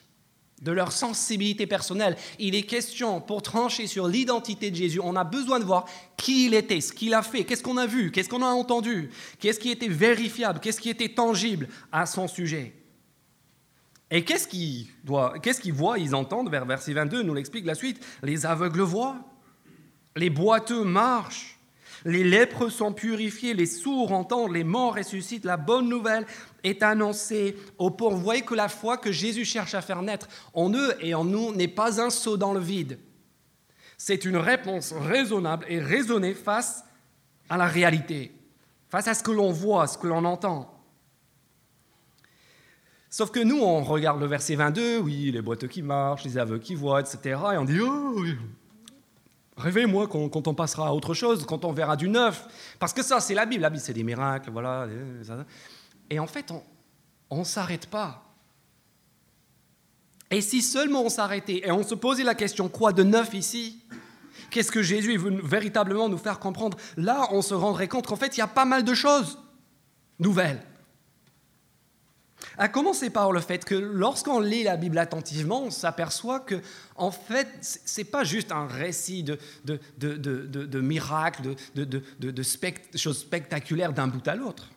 de 0.63 0.73
leur 0.73 0.93
sensibilité 0.93 1.67
personnelle. 1.67 2.17
Il 2.39 2.55
est 2.55 2.63
question, 2.63 3.21
pour 3.21 3.43
trancher 3.43 3.87
sur 3.87 4.09
l'identité 4.09 4.71
de 4.71 4.77
Jésus, 4.77 5.01
on 5.03 5.17
a 5.17 5.25
besoin 5.25 5.61
de 5.61 5.65
voir 5.65 5.87
qui 6.17 6.47
il 6.47 6.55
était, 6.55 6.81
ce 6.81 6.93
qu'il 6.93 7.15
a 7.15 7.23
fait, 7.23 7.45
qu'est-ce 7.45 7.63
qu'on 7.63 7.77
a 7.77 7.87
vu, 7.87 8.11
qu'est-ce 8.11 8.29
qu'on 8.29 8.43
a 8.43 8.47
entendu, 8.47 9.11
qu'est-ce 9.39 9.61
qui 9.61 9.71
était 9.71 9.89
vérifiable, 9.89 10.61
qu'est-ce 10.61 10.81
qui 10.81 10.91
était 10.91 11.11
tangible 11.11 11.69
à 11.93 12.07
son 12.07 12.29
sujet. 12.29 12.75
Et 14.11 14.25
qu'est-ce 14.25 14.49
qu'ils 14.49 14.87
qu 15.63 15.71
voient, 15.71 15.99
ils 15.99 16.15
entendent, 16.15 16.51
vers 16.51 16.65
verset 16.65 16.93
22 16.93 17.23
nous 17.23 17.35
l'explique 17.35 17.67
la 17.67 17.75
suite, 17.75 18.05
les 18.23 18.47
aveugles 18.47 18.81
voient, 18.81 19.17
les 20.17 20.31
boiteux 20.31 20.83
marchent, 20.85 21.59
les 22.05 22.25
lèpres 22.25 22.69
sont 22.69 22.93
purifiés, 22.93 23.55
les 23.55 23.67
sourds 23.67 24.13
entendent, 24.13 24.53
les 24.53 24.65
morts 24.65 24.95
ressuscitent. 24.95 25.45
La 25.45 25.57
bonne 25.57 25.89
nouvelle 25.89 26.27
est 26.65 26.83
annoncée 26.83 27.57
aux 27.79 27.91
pauvres. 27.91 28.17
Vous 28.17 28.23
voyez 28.23 28.43
que 28.43 28.55
la 28.55 28.69
foi 28.69 28.97
que 28.97 29.13
Jésus 29.13 29.45
cherche 29.45 29.75
à 29.75 29.81
faire 29.81 30.03
naître 30.03 30.29
en 30.55 30.73
eux 30.73 30.95
et 31.01 31.15
en 31.15 31.25
nous 31.25 31.55
n'est 31.55 31.69
pas 31.69 32.01
un 32.01 32.11
saut 32.11 32.37
dans 32.37 32.53
le 32.53 32.61
vide. 32.61 32.99
C'est 33.97 34.25
une 34.25 34.37
réponse 34.37 34.93
raisonnable 34.93 35.67
et 35.69 35.81
raisonnée 35.81 36.35
face 36.35 36.85
à 37.49 37.57
la 37.57 37.67
réalité, 37.67 38.33
face 38.89 39.09
à 39.09 39.15
ce 39.15 39.23
que 39.23 39.33
l'on 39.33 39.51
voit, 39.51 39.87
ce 39.87 39.99
que 39.99 40.07
l'on 40.07 40.25
entend. 40.25 40.75
Sauf 43.11 43.31
que 43.31 43.41
nous, 43.41 43.61
on 43.61 43.83
regarde 43.83 44.21
le 44.21 44.27
verset 44.27 44.55
22, 44.55 44.99
oui, 44.99 45.31
les 45.33 45.41
boiteux 45.41 45.67
qui 45.67 45.83
marchent, 45.83 46.25
les 46.25 46.37
aveugles 46.37 46.63
qui 46.63 46.75
voient, 46.75 47.01
etc. 47.01 47.41
Et 47.55 47.57
on 47.57 47.65
dit, 47.65 47.81
oh, 47.81 48.23
Rêvez-moi 49.59 50.07
quand, 50.07 50.47
on 50.47 50.55
passera 50.55 50.89
à 50.89 50.93
autre 50.93 51.15
chose, 51.15 51.45
quand 51.45 51.65
on 51.65 51.73
verra 51.73 51.97
du 51.97 52.09
neuf. 52.09 52.47
Parce 52.79 52.93
que 52.93 53.03
ça, 53.03 53.19
c'est 53.19 53.35
la 53.35 53.45
Bible. 53.45 53.63
La 53.63 53.71
Bible, 53.71 53.83
c'est 53.83 53.93
des 53.93 54.05
miracles, 54.05 54.51
voilà. 54.53 54.87
Et 56.11 56.19
en 56.19 56.27
fait, 56.27 56.53
on 57.31 57.39
ne 57.39 57.45
s'arrête 57.45 57.87
pas. 57.87 58.29
Et 60.31 60.41
si 60.41 60.63
seulement 60.63 61.03
on 61.03 61.09
s'arrêtait 61.09 61.67
et 61.67 61.71
on 61.71 61.83
se 61.83 61.95
posait 61.95 62.25
la 62.25 62.35
question, 62.35 62.69
quoi 62.69 62.93
de 62.93 63.03
neuf 63.03 63.33
ici? 63.35 63.83
Qu'est-ce 64.51 64.71
que 64.71 64.83
Jésus 64.83 65.17
veut 65.17 65.41
véritablement 65.43 66.09
nous 66.09 66.19
faire 66.19 66.39
comprendre? 66.39 66.77
Là, 66.97 67.29
on 67.33 67.43
se 67.43 67.55
rendrait 67.55 67.89
compte 67.89 68.07
qu'en 68.07 68.17
fait, 68.17 68.37
il 68.37 68.41
y 68.41 68.43
a 68.43 68.47
pas 68.47 68.65
mal 68.65 68.85
de 68.85 68.95
choses 68.95 69.39
nouvelles. 70.19 70.63
À 72.57 72.69
commencer 72.69 73.11
par 73.11 73.33
le 73.33 73.41
fait 73.41 73.65
que 73.65 73.75
lorsqu'on 73.75 74.41
lit 74.41 74.65
la 74.65 74.77
Bible 74.77 74.99
attentivement, 74.99 75.63
on 75.65 75.71
s'aperçoit 75.71 76.41
que, 76.41 76.61
en 76.97 77.11
fait, 77.11 77.49
ce 77.61 78.01
n'est 78.01 78.05
pas 78.05 78.25
juste 78.25 78.53
un 78.53 78.67
récit 78.67 79.23
de, 79.23 79.39
de, 79.65 79.79
de 79.97 80.81
miracles, 80.81 81.55
de, 81.75 82.43
choses 82.97 83.19
spectaculaires 83.19 83.93
d'un 83.93 84.09
bout 84.09 84.27
à 84.27 84.35
l'autre. 84.35 84.71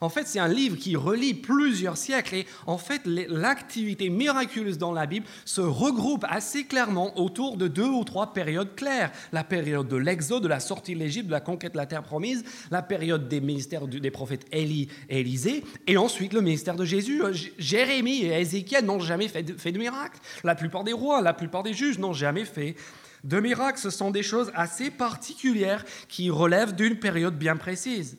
En 0.00 0.08
fait, 0.08 0.26
c'est 0.26 0.38
un 0.38 0.48
livre 0.48 0.76
qui 0.76 0.94
relie 0.96 1.34
plusieurs 1.34 1.96
siècles 1.96 2.34
et 2.34 2.46
en 2.66 2.78
fait, 2.78 3.02
l'activité 3.06 4.10
miraculeuse 4.10 4.78
dans 4.78 4.92
la 4.92 5.06
Bible 5.06 5.26
se 5.44 5.60
regroupe 5.60 6.24
assez 6.28 6.64
clairement 6.64 7.18
autour 7.18 7.56
de 7.56 7.68
deux 7.68 7.88
ou 7.88 8.04
trois 8.04 8.32
périodes 8.32 8.74
claires. 8.74 9.10
La 9.32 9.44
période 9.44 9.88
de 9.88 9.96
l'Exode, 9.96 10.42
de 10.42 10.48
la 10.48 10.60
sortie 10.60 10.94
de 10.94 10.98
l'Égypte, 11.00 11.26
de 11.26 11.32
la 11.32 11.40
conquête 11.40 11.72
de 11.72 11.78
la 11.78 11.86
terre 11.86 12.02
promise, 12.02 12.44
la 12.70 12.82
période 12.82 13.28
des 13.28 13.40
ministères 13.40 13.86
des 13.86 14.10
prophètes 14.10 14.46
Élie 14.52 14.88
et 15.08 15.20
Élisée, 15.20 15.64
et 15.86 15.96
ensuite 15.96 16.32
le 16.32 16.40
ministère 16.40 16.76
de 16.76 16.84
Jésus. 16.84 17.22
Jérémie 17.58 18.22
et 18.22 18.40
Ézéchiel 18.40 18.84
n'ont 18.84 19.00
jamais 19.00 19.28
fait 19.28 19.42
de, 19.42 19.54
fait 19.54 19.72
de 19.72 19.78
miracle. 19.78 20.18
La 20.44 20.54
plupart 20.54 20.84
des 20.84 20.92
rois, 20.92 21.22
la 21.22 21.32
plupart 21.32 21.62
des 21.62 21.72
juges 21.72 21.98
n'ont 21.98 22.12
jamais 22.12 22.44
fait 22.44 22.76
de 23.24 23.40
miracle. 23.40 23.78
Ce 23.78 23.90
sont 23.90 24.10
des 24.10 24.22
choses 24.22 24.50
assez 24.54 24.90
particulières 24.90 25.84
qui 26.08 26.30
relèvent 26.30 26.74
d'une 26.74 26.98
période 26.98 27.38
bien 27.38 27.56
précise. 27.56 28.18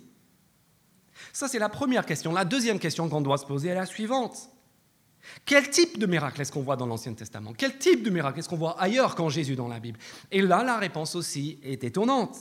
Ça, 1.33 1.47
c'est 1.47 1.59
la 1.59 1.69
première 1.69 2.05
question. 2.05 2.33
La 2.33 2.45
deuxième 2.45 2.79
question 2.79 3.09
qu'on 3.09 3.21
doit 3.21 3.37
se 3.37 3.45
poser 3.45 3.69
est 3.69 3.75
la 3.75 3.85
suivante. 3.85 4.49
Quel 5.45 5.69
type 5.69 5.97
de 5.99 6.05
miracle 6.05 6.41
est-ce 6.41 6.51
qu'on 6.51 6.61
voit 6.61 6.75
dans 6.75 6.85
l'Ancien 6.85 7.13
Testament? 7.13 7.53
Quel 7.57 7.77
type 7.77 8.03
de 8.03 8.09
miracle 8.09 8.39
est-ce 8.39 8.49
qu'on 8.49 8.57
voit 8.57 8.79
ailleurs 8.81 9.15
qu'en 9.15 9.29
Jésus 9.29 9.55
dans 9.55 9.67
la 9.67 9.79
Bible? 9.79 9.99
Et 10.31 10.41
là, 10.41 10.63
la 10.63 10.77
réponse 10.77 11.15
aussi 11.15 11.59
est 11.63 11.83
étonnante. 11.83 12.37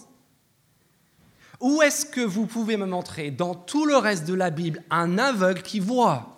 Où 1.61 1.83
est-ce 1.83 2.07
que 2.07 2.21
vous 2.21 2.47
pouvez 2.47 2.77
me 2.77 2.87
montrer 2.87 3.31
dans 3.31 3.55
tout 3.55 3.87
le 3.87 3.97
reste 3.97 4.27
de 4.27 4.35
la 4.35 4.51
Bible 4.51 4.83
un 4.91 5.19
aveugle 5.19 5.63
qui 5.63 5.81
voit? 5.81 6.33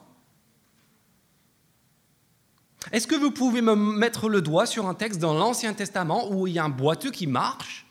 Est-ce 2.92 3.06
que 3.06 3.16
vous 3.16 3.32
pouvez 3.32 3.60
me 3.60 3.74
mettre 3.74 4.28
le 4.28 4.40
doigt 4.40 4.64
sur 4.64 4.86
un 4.86 4.94
texte 4.94 5.18
dans 5.18 5.34
l'Ancien 5.34 5.74
Testament 5.74 6.30
où 6.30 6.46
il 6.46 6.54
y 6.54 6.58
a 6.58 6.64
un 6.64 6.68
boiteux 6.68 7.10
qui 7.10 7.26
marche, 7.26 7.86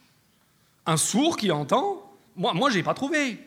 un 0.85 0.97
sourd 0.97 1.37
qui 1.37 1.51
entend? 1.51 2.01
Moi, 2.35 2.53
moi 2.53 2.69
je 2.69 2.77
n'ai 2.77 2.83
pas 2.83 2.93
trouvé. 2.93 3.39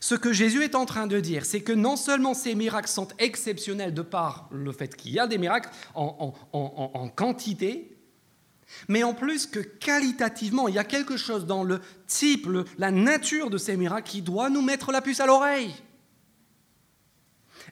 Ce 0.00 0.14
que 0.14 0.32
Jésus 0.32 0.64
est 0.64 0.74
en 0.74 0.86
train 0.86 1.06
de 1.06 1.20
dire, 1.20 1.44
c'est 1.44 1.60
que 1.60 1.72
non 1.72 1.94
seulement 1.94 2.32
ces 2.32 2.54
miracles 2.54 2.88
sont 2.88 3.08
exceptionnels 3.18 3.92
de 3.92 4.00
par 4.00 4.48
le 4.50 4.72
fait 4.72 4.96
qu'il 4.96 5.12
y 5.12 5.18
a 5.18 5.26
des 5.26 5.36
miracles 5.36 5.68
en, 5.94 7.12
quantité, 7.14 7.98
mais 8.88 9.02
en 9.02 9.12
plus 9.12 9.46
que 9.46 9.60
qualitativement, 9.60 10.68
il 10.68 10.74
y 10.74 10.78
a 10.78 10.84
quelque 10.84 11.18
chose 11.18 11.44
dans 11.44 11.64
le 11.64 11.80
type, 12.06 12.48
la 12.78 12.90
nature 12.90 13.50
de 13.50 13.58
ces 13.58 13.76
miracles 13.76 14.08
qui 14.08 14.22
doit 14.22 14.48
nous 14.48 14.62
mettre 14.62 14.90
la 14.90 15.02
puce 15.02 15.20
à 15.20 15.26
l'oreille. 15.26 15.74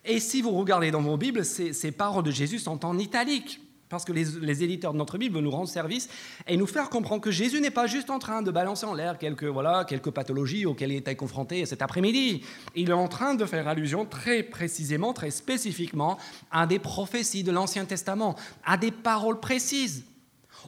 Et 0.04 0.20
si 0.20 0.42
vous 0.42 0.50
regardez 0.50 0.90
dans 0.90 1.00
vos 1.00 1.16
Bibles, 1.16 1.46
ces 1.46 1.92
paroles 1.92 2.24
de 2.24 2.30
Jésus 2.30 2.58
sont 2.58 2.84
en 2.84 2.98
italique 2.98 3.60
parce 3.88 4.04
que 4.04 4.12
les, 4.12 4.62
éditeurs 4.62 4.92
de 4.92 4.98
notre 4.98 5.18
Bible 5.18 5.34
veulent 5.36 5.44
nous 5.44 5.50
rendre 5.50 5.68
service 5.68 6.08
et 6.46 6.56
nous 6.56 6.66
faire 6.66 6.90
comprendre 6.90 7.22
que 7.22 7.30
Jésus 7.30 7.60
n'est 7.60 7.70
pas 7.70 7.86
juste 7.86 8.10
en 8.10 8.18
train 8.18 8.42
de 8.42 8.50
balancer 8.50 8.86
en 8.86 8.94
l'air 8.94 9.18
quelques, 9.18 9.44
voilà, 9.44 9.84
quelques 9.84 10.10
pathologies 10.10 10.66
auxquelles 10.66 10.92
il 10.92 10.96
était 10.96 11.16
confronté 11.16 11.64
cet 11.66 11.82
après-midi. 11.82 12.42
Il 12.74 12.90
est 12.90 12.94
en 12.94 13.08
train 13.08 13.34
de 13.34 13.44
faire 13.44 13.68
allusion 13.68 14.04
très 14.04 14.42
précisément, 14.42 15.12
très 15.12 15.30
spécifiquement 15.30 16.18
à 16.50 16.66
des 16.66 16.78
prophéties 16.78 17.44
de 17.44 17.52
l'Ancien 17.52 17.84
Testament, 17.84 18.36
à 18.64 18.76
des 18.76 18.90
paroles 18.90 19.40
précises 19.40 20.04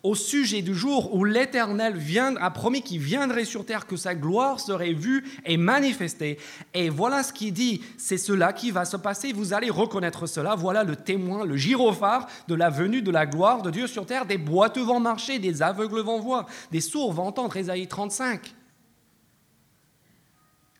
au 0.02 0.14
sujet 0.14 0.62
du 0.62 0.75
jour 0.75 1.14
où 1.14 1.25
l'Éternel 1.25 1.99
a 2.40 2.50
promis 2.50 2.82
qu'il 2.82 3.00
viendrait 3.00 3.44
sur 3.44 3.64
terre, 3.66 3.87
que 3.87 3.97
sa 3.97 4.14
gloire 4.14 4.61
serait 4.61 4.92
vue 4.92 5.25
et 5.44 5.56
manifestée. 5.56 6.38
Et 6.75 6.88
voilà 6.88 7.23
ce 7.23 7.32
qu'il 7.32 7.52
dit, 7.52 7.82
c'est 7.99 8.18
cela 8.18 8.52
qui 8.52 8.70
va 8.70 8.85
se 8.85 8.97
passer, 8.97 9.32
vous 9.32 9.52
allez 9.52 9.70
reconnaître 9.70 10.26
cela, 10.26 10.54
voilà 10.54 10.85
le 10.85 10.97
témoin, 10.97 11.44
le 11.44 11.56
gyrophare 11.56 12.26
de 12.49 12.54
la 12.54 12.70
venue 12.70 13.02
de 13.02 13.11
la 13.11 13.26
gloire 13.26 13.62
de 13.62 13.70
Dieu 13.70 13.87
sur 13.87 14.06
terre, 14.06 14.26
des 14.26 14.38
boiteux 14.38 14.82
vont 14.82 15.00
marcher, 15.00 15.38
des 15.38 15.62
aveugles 15.62 16.00
vont 16.00 16.20
voir, 16.20 16.47
des 16.70 16.80
sourds 16.80 17.12
vont 17.12 17.26
entendre, 17.26 17.56
Ésaïe 17.56 17.87
35. 17.87 18.54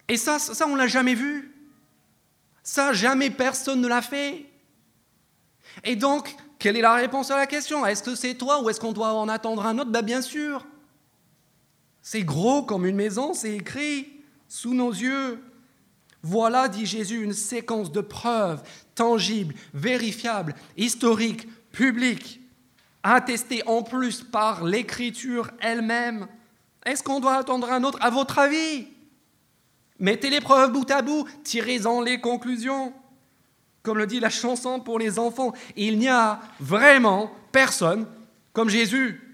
Et 0.09 0.17
ça, 0.17 0.38
ça 0.38 0.67
on 0.67 0.75
l'a 0.75 0.88
jamais 0.88 1.14
vu. 1.14 1.55
Ça, 2.62 2.93
jamais 2.93 3.31
personne 3.31 3.81
ne 3.81 3.88
l'a 3.88 4.02
fait. 4.02 4.47
Et 5.85 5.97
donc, 5.97 6.35
quelle 6.61 6.76
est 6.76 6.83
la 6.83 6.95
réponse 6.95 7.31
à 7.31 7.37
la 7.37 7.47
question? 7.47 7.85
Est-ce 7.85 8.02
que 8.02 8.14
c'est 8.14 8.35
toi 8.35 8.62
ou 8.62 8.69
est-ce 8.71 8.79
qu'on 8.79 8.93
doit 8.93 9.14
en 9.14 9.29
attendre 9.29 9.67
un 9.67 9.79
autre? 9.79 9.90
Ben, 9.90 10.02
Bien 10.02 10.23
sûr. 10.23 10.64
C'est 12.02 12.23
gros 12.23 12.62
comme 12.62 12.87
une 12.87 12.97
maison, 12.97 13.35
c'est 13.35 13.55
écrit 13.55 14.07
sous 14.49 14.75
nos 14.75 14.90
yeux. 14.90 15.43
Voilà, 16.23 16.69
dit 16.69 16.87
Jésus, 16.87 17.23
une 17.23 17.33
séquence 17.33 17.90
de 17.93 18.00
preuves 18.00 18.62
tangibles, 18.95 19.55
vérifiables, 19.73 20.55
historiques, 20.76 21.47
publiques, 21.73 22.40
attestées 23.02 23.62
en 23.67 23.83
plus 23.83 24.23
par 24.23 24.64
l'Écriture 24.64 25.50
elle-même. 25.61 26.26
Est-ce 26.85 27.02
qu'on 27.02 27.21
doit 27.21 27.37
attendre 27.37 27.71
un 27.71 27.85
autre? 27.85 27.99
À 28.02 28.11
votre 28.11 28.38
avis? 28.38 28.87
Mettez 29.99 30.31
les 30.31 30.40
preuves 30.40 30.73
bout 30.73 30.90
à 30.90 31.02
bout, 31.02 31.26
tirez-en 31.45 32.00
les 32.00 32.21
conclusions. 32.21 32.93
Comme 33.83 33.99
le 33.99 34.07
dit 34.07 34.21
la 34.21 34.31
chanson 34.31 34.81
pour 34.81 34.99
les 34.99 35.19
enfants, 35.19 35.53
il 35.77 35.99
n'y 35.99 36.09
a 36.09 36.41
vraiment 36.59 37.31
personne 37.51 38.07
comme 38.53 38.69
Jésus. 38.69 39.27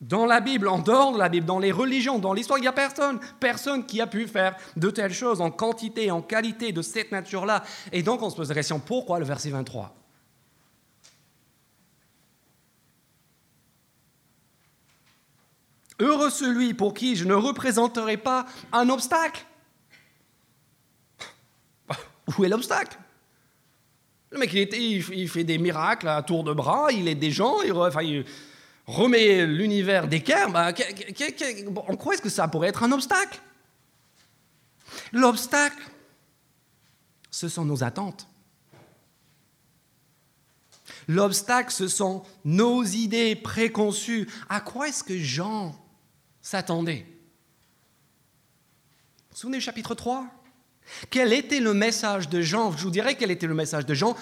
Dans 0.00 0.26
la 0.26 0.40
Bible, 0.40 0.68
en 0.68 0.80
dehors 0.80 1.12
de 1.12 1.18
la 1.18 1.28
Bible, 1.28 1.46
dans 1.46 1.60
les 1.60 1.72
religions, 1.72 2.18
dans 2.18 2.34
l'histoire, 2.34 2.58
il 2.58 2.62
n'y 2.62 2.68
a 2.68 2.72
personne, 2.72 3.20
personne 3.40 3.86
qui 3.86 4.00
a 4.00 4.06
pu 4.06 4.26
faire 4.26 4.56
de 4.76 4.90
telles 4.90 5.14
choses 5.14 5.40
en 5.40 5.50
quantité, 5.50 6.10
en 6.10 6.20
qualité 6.20 6.72
de 6.72 6.82
cette 6.82 7.12
nature-là. 7.12 7.62
Et 7.92 8.02
donc 8.02 8.20
on 8.22 8.28
se 8.28 8.36
pose 8.36 8.48
la 8.48 8.54
question, 8.54 8.80
pourquoi 8.80 9.18
le 9.18 9.24
verset 9.24 9.50
23 9.50 9.94
Heureux 16.00 16.30
celui 16.30 16.74
pour 16.74 16.92
qui 16.92 17.14
je 17.14 17.24
ne 17.24 17.34
représenterai 17.34 18.16
pas 18.16 18.46
un 18.72 18.88
obstacle. 18.90 19.46
Où 22.36 22.44
est 22.44 22.48
l'obstacle? 22.48 22.98
Le 24.34 24.40
mec, 24.40 24.52
il, 24.52 25.28
fait 25.28 25.44
des 25.44 25.58
miracles 25.58 26.08
à 26.08 26.22
tour 26.22 26.44
de 26.44 26.52
bras, 26.52 26.88
il 26.92 27.08
aide 27.08 27.18
des 27.18 27.30
gens, 27.30 27.62
il, 27.62 28.24
remet 28.86 29.46
l'univers 29.46 30.08
d'équerre. 30.08 30.50
Bah, 30.50 30.72
en 31.88 31.96
quoi 31.96 32.14
est-ce 32.14 32.22
que 32.22 32.28
ça 32.28 32.48
pourrait 32.48 32.68
être 32.68 32.82
un 32.82 32.92
obstacle? 32.92 33.40
L'obstacle, 35.12 35.82
ce 37.30 37.48
sont 37.48 37.64
nos 37.64 37.82
attentes. 37.82 38.28
L'obstacle, 41.08 41.72
ce 41.72 41.88
sont 41.88 42.22
nos 42.44 42.82
idées 42.84 43.36
préconçues. 43.36 44.28
À 44.48 44.60
quoi 44.60 44.88
est-ce 44.88 45.04
que 45.04 45.18
Jean 45.18 45.74
s'attendait? 46.40 47.06
Vous 49.30 49.30
vous 49.30 49.36
souvenez 49.36 49.58
du 49.58 49.64
chapitre 49.64 49.94
3 49.94 50.26
quel 51.10 51.32
était 51.32 51.60
le 51.60 51.74
message 51.74 52.28
de 52.28 52.40
Jean 52.40 52.72
Je 52.76 52.82
vous 52.82 52.90
dirais 52.90 53.16
quel 53.16 53.30
était 53.30 53.46
le 53.46 53.54
message 53.54 53.86
de 53.86 53.94
Jean. 53.94 54.16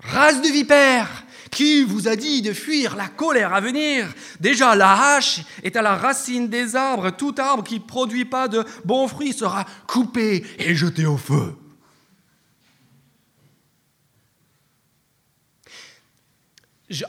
Race 0.00 0.42
de 0.42 0.48
vipères, 0.48 1.24
qui 1.52 1.84
vous 1.84 2.08
a 2.08 2.16
dit 2.16 2.42
de 2.42 2.52
fuir 2.52 2.96
la 2.96 3.08
colère 3.08 3.54
à 3.54 3.60
venir 3.60 4.12
Déjà, 4.40 4.74
la 4.74 5.14
hache 5.14 5.42
est 5.62 5.76
à 5.76 5.82
la 5.82 5.94
racine 5.94 6.48
des 6.48 6.74
arbres. 6.74 7.10
Tout 7.10 7.34
arbre 7.38 7.62
qui 7.62 7.74
ne 7.74 7.84
produit 7.84 8.24
pas 8.24 8.48
de 8.48 8.64
bons 8.84 9.06
fruits 9.06 9.32
sera 9.32 9.64
coupé 9.86 10.44
et 10.58 10.74
jeté 10.74 11.06
au 11.06 11.16
feu. 11.16 11.54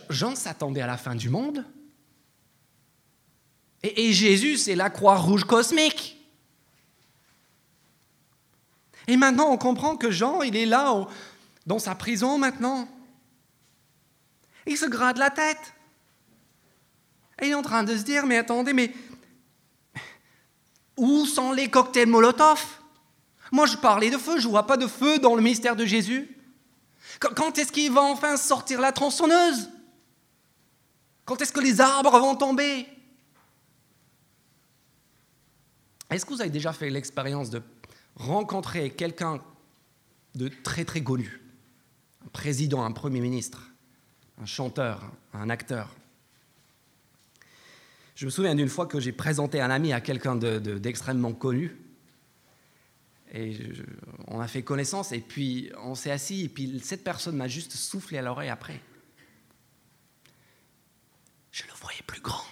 Jean 0.10 0.36
s'attendait 0.36 0.82
à 0.82 0.88
la 0.88 0.98
fin 0.98 1.16
du 1.16 1.30
monde. 1.30 1.66
Et, 3.84 4.14
Jésus, 4.14 4.58
c'est 4.58 4.76
la 4.76 4.90
croix 4.90 5.18
rouge 5.18 5.44
cosmique. 5.44 6.23
Et 9.08 9.18
maintenant, 9.18 9.50
on 9.50 9.58
comprend 9.58 9.96
que 9.98 10.12
Jean, 10.12 10.42
il 10.42 10.56
est 10.56 10.66
là, 10.66 11.08
dans 11.66 11.80
sa 11.80 11.96
prison 11.96 12.38
maintenant. 12.38 12.88
Il 14.66 14.78
se 14.78 14.86
gratte 14.86 15.18
la 15.18 15.30
tête. 15.30 15.74
Et 17.42 17.48
il 17.48 17.52
est 17.52 17.56
en 17.56 17.62
train 17.62 17.84
de 17.84 17.98
se 17.98 18.04
dire, 18.04 18.26
mais 18.26 18.38
attendez, 18.38 18.74
mais 18.74 18.94
où 20.98 21.26
sont 21.26 21.52
les 21.52 21.70
cocktails 21.70 22.08
Molotov? 22.08 22.64
Moi, 23.52 23.66
je 23.66 23.78
parlais 23.78 24.10
de 24.10 24.18
feu, 24.18 24.40
je 24.40 24.48
ne 24.48 24.52
vois 24.52 24.66
pas 24.66 24.78
de 24.78 24.88
feu 24.88 25.20
dans 25.20 25.36
le 25.36 25.42
mystère 25.42 25.76
de 25.76 25.86
Jésus. 25.86 26.38
Quand 27.20 27.58
est-ce 27.58 27.72
qu'il 27.72 27.92
va 27.92 28.02
enfin 28.02 28.38
sortir 28.38 28.80
la 28.80 28.92
tronçonneuse? 28.92 29.70
Quand 31.26 31.42
est-ce 31.42 31.54
que 31.54 31.60
les 31.60 31.80
arbres 31.80 32.18
vont 32.20 32.36
tomber? 32.36 32.88
Est-ce 36.10 36.26
que 36.26 36.34
vous 36.34 36.42
avez 36.42 36.50
déjà 36.50 36.74
fait 36.74 36.90
l'expérience 36.90 37.50
de 37.50 37.62
rencontrer 38.16 38.92
quelqu'un 38.92 39.42
de 40.36 40.48
très 40.48 40.86
très 40.86 41.04
connu, 41.04 41.42
un 42.26 42.30
président, 42.30 42.84
un 42.84 42.92
premier 42.92 43.20
ministre, 43.20 43.70
un 44.42 44.46
chanteur, 44.46 45.12
un 45.34 45.50
acteur. 45.50 45.96
Je 48.16 48.26
me 48.26 48.32
souviens 48.32 48.56
d'une 48.56 48.70
fois 48.70 48.86
que 48.86 49.00
j'ai 49.00 49.12
présenté 49.12 49.60
un 49.60 49.70
ami 49.70 49.94
à 49.94 50.02
quelqu'un 50.02 50.36
d'extrêmement 50.36 51.34
connu. 51.34 51.76
Et 53.34 53.58
on 54.28 54.40
a 54.40 54.48
fait 54.48 54.62
connaissance, 54.62 55.12
et 55.12 55.20
puis 55.20 55.72
on 55.82 55.96
s'est 55.96 56.12
assis, 56.12 56.44
et 56.44 56.50
puis 56.50 56.80
cette 56.80 57.04
personne 57.04 57.36
m'a 57.36 57.48
juste 57.48 57.72
soufflé 57.72 58.20
à 58.20 58.22
l'oreille 58.22 58.50
après. 58.50 58.80
Je 61.52 61.64
le 61.64 61.74
voyais 61.82 62.04
plus 62.06 62.22
grand. 62.22 62.44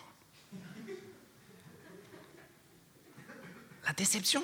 La 3.86 3.94
déception 3.94 4.44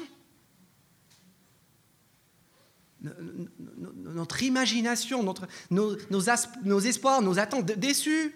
notre 4.17 4.43
imagination, 4.43 5.23
notre, 5.23 5.47
nos, 5.69 5.95
nos, 6.09 6.79
espoirs, 6.79 7.21
nos 7.21 7.39
attentes 7.39 7.65
déçus 7.65 8.35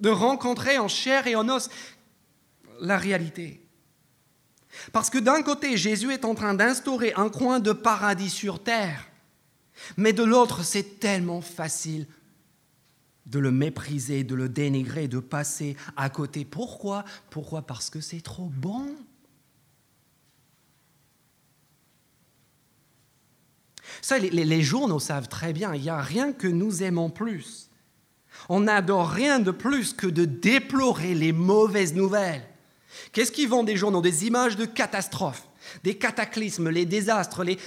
de 0.00 0.08
rencontrer 0.08 0.78
en 0.78 0.88
chair 0.88 1.26
et 1.26 1.36
en 1.36 1.48
os 1.48 1.68
la 2.80 2.96
réalité. 2.96 3.60
Parce 4.92 5.10
que 5.10 5.18
d'un 5.18 5.42
côté, 5.42 5.76
Jésus 5.76 6.12
est 6.12 6.24
en 6.24 6.34
train 6.34 6.54
d'instaurer 6.54 7.12
un 7.16 7.28
coin 7.28 7.60
de 7.60 7.72
paradis 7.72 8.30
sur 8.30 8.62
terre, 8.62 9.08
mais 9.96 10.12
de 10.12 10.22
l'autre, 10.22 10.64
c'est 10.64 10.98
tellement 10.98 11.42
facile 11.42 12.06
de 13.26 13.38
le 13.38 13.50
mépriser, 13.50 14.24
de 14.24 14.34
le 14.34 14.48
dénigrer, 14.48 15.08
de 15.08 15.20
passer 15.20 15.76
à 15.96 16.10
côté. 16.10 16.44
Pourquoi? 16.44 17.04
Pourquoi? 17.30 17.62
Parce 17.62 17.90
que 17.90 18.00
c'est 18.00 18.20
trop 18.20 18.50
bon. 18.56 18.96
Ça, 24.00 24.18
les, 24.18 24.62
journaux 24.62 24.98
savent 24.98 25.28
très 25.28 25.52
bien, 25.52 25.74
il 25.74 25.82
n'y 25.82 25.90
a 25.90 26.00
rien 26.00 26.32
que 26.32 26.48
nous 26.48 26.82
aimons 26.82 27.10
plus. 27.10 27.70
On 28.48 28.60
n'adore 28.60 29.08
rien 29.08 29.38
de 29.38 29.50
plus 29.50 29.92
que 29.92 30.06
de 30.06 30.24
déplorer 30.24 31.14
les 31.14 31.32
mauvaises 31.32 31.94
nouvelles. 31.94 32.42
Qu'est-ce 33.12 33.32
qu'ils 33.32 33.48
vendent 33.48 33.66
des 33.66 33.76
journaux? 33.76 34.00
Des 34.00 34.26
images 34.26 34.56
de 34.56 34.64
catastrophes, 34.64 35.46
des 35.84 35.96
cataclysmes, 35.96 36.70
les 36.70 36.86
désastres, 36.86 37.44
les, 37.44 37.58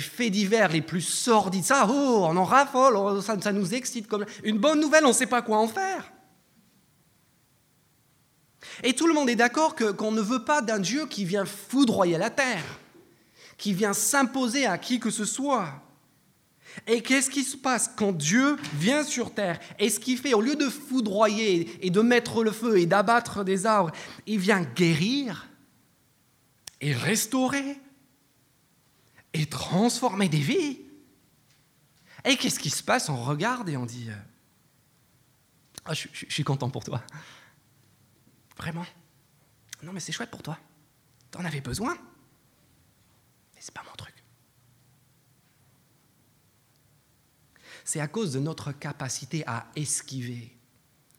faits 0.00 0.32
divers 0.32 0.70
les 0.70 0.82
plus 0.82 1.02
sordides. 1.02 1.64
Ça, 1.64 1.86
oh, 1.88 2.26
on 2.28 2.36
en 2.36 2.44
raffole, 2.44 2.96
oh, 2.96 3.20
ça, 3.20 3.40
ça 3.40 3.52
nous 3.52 3.74
excite. 3.74 4.08
Comme... 4.08 4.26
Une 4.42 4.58
bonne 4.58 4.80
nouvelle, 4.80 5.04
on 5.04 5.08
ne 5.08 5.14
sait 5.14 5.26
pas 5.26 5.42
quoi 5.42 5.58
en 5.58 5.68
faire. 5.68 6.10
Et 8.82 8.94
tout 8.94 9.06
le 9.06 9.14
monde 9.14 9.30
est 9.30 9.36
d'accord 9.36 9.74
qu'on 9.76 10.12
ne 10.12 10.20
veut 10.20 10.44
pas 10.44 10.62
d'un 10.62 10.78
Dieu 10.78 11.06
qui 11.06 11.24
vient 11.24 11.44
foudroyer 11.44 12.18
la 12.18 12.30
terre, 12.30 12.80
qui 13.56 13.72
vient 13.72 13.92
s'imposer 13.92 14.66
à 14.66 14.78
qui 14.78 15.00
que 15.00 15.10
ce 15.10 15.24
soit. 15.24 15.80
Et 16.86 17.02
qu'est-ce 17.02 17.30
qui 17.30 17.44
se 17.44 17.56
passe 17.56 17.90
quand 17.96 18.12
Dieu 18.12 18.56
vient 18.74 19.04
sur 19.04 19.32
terre? 19.32 19.60
Et 19.78 19.90
ce 19.90 20.00
qu'il 20.00 20.18
fait, 20.18 20.34
au 20.34 20.40
lieu 20.40 20.56
de 20.56 20.68
foudroyer 20.68 21.84
et 21.86 21.90
de 21.90 22.00
mettre 22.00 22.42
le 22.42 22.50
feu 22.50 22.78
et 22.78 22.86
d'abattre 22.86 23.44
des 23.44 23.64
arbres, 23.64 23.92
il 24.26 24.38
vient 24.38 24.62
guérir 24.62 25.48
et 26.80 26.92
restaurer 26.92 27.80
et 29.32 29.46
transformer 29.46 30.28
des 30.28 30.38
vies. 30.38 30.80
Et 32.24 32.36
qu'est-ce 32.36 32.58
qui 32.58 32.70
se 32.70 32.82
passe? 32.82 33.08
On 33.08 33.22
regarde 33.22 33.68
et 33.68 33.76
on 33.76 33.86
dit 33.86 34.08
euh, 34.08 34.14
ah, 35.84 35.94
je, 35.94 36.08
je 36.12 36.32
suis 36.32 36.44
content 36.44 36.70
pour 36.70 36.82
toi. 36.82 37.02
Vraiment 38.56 38.86
Non, 39.82 39.92
mais 39.92 40.00
c'est 40.00 40.12
chouette 40.12 40.30
pour 40.30 40.42
toi. 40.42 40.58
T'en 41.30 41.44
avais 41.44 41.60
besoin 41.60 41.96
c'est 43.64 43.72
pas 43.72 43.82
mon 43.88 43.96
truc. 43.96 44.12
C'est 47.82 48.00
à 48.00 48.08
cause 48.08 48.34
de 48.34 48.38
notre 48.38 48.72
capacité 48.72 49.42
à 49.46 49.66
esquiver, 49.74 50.54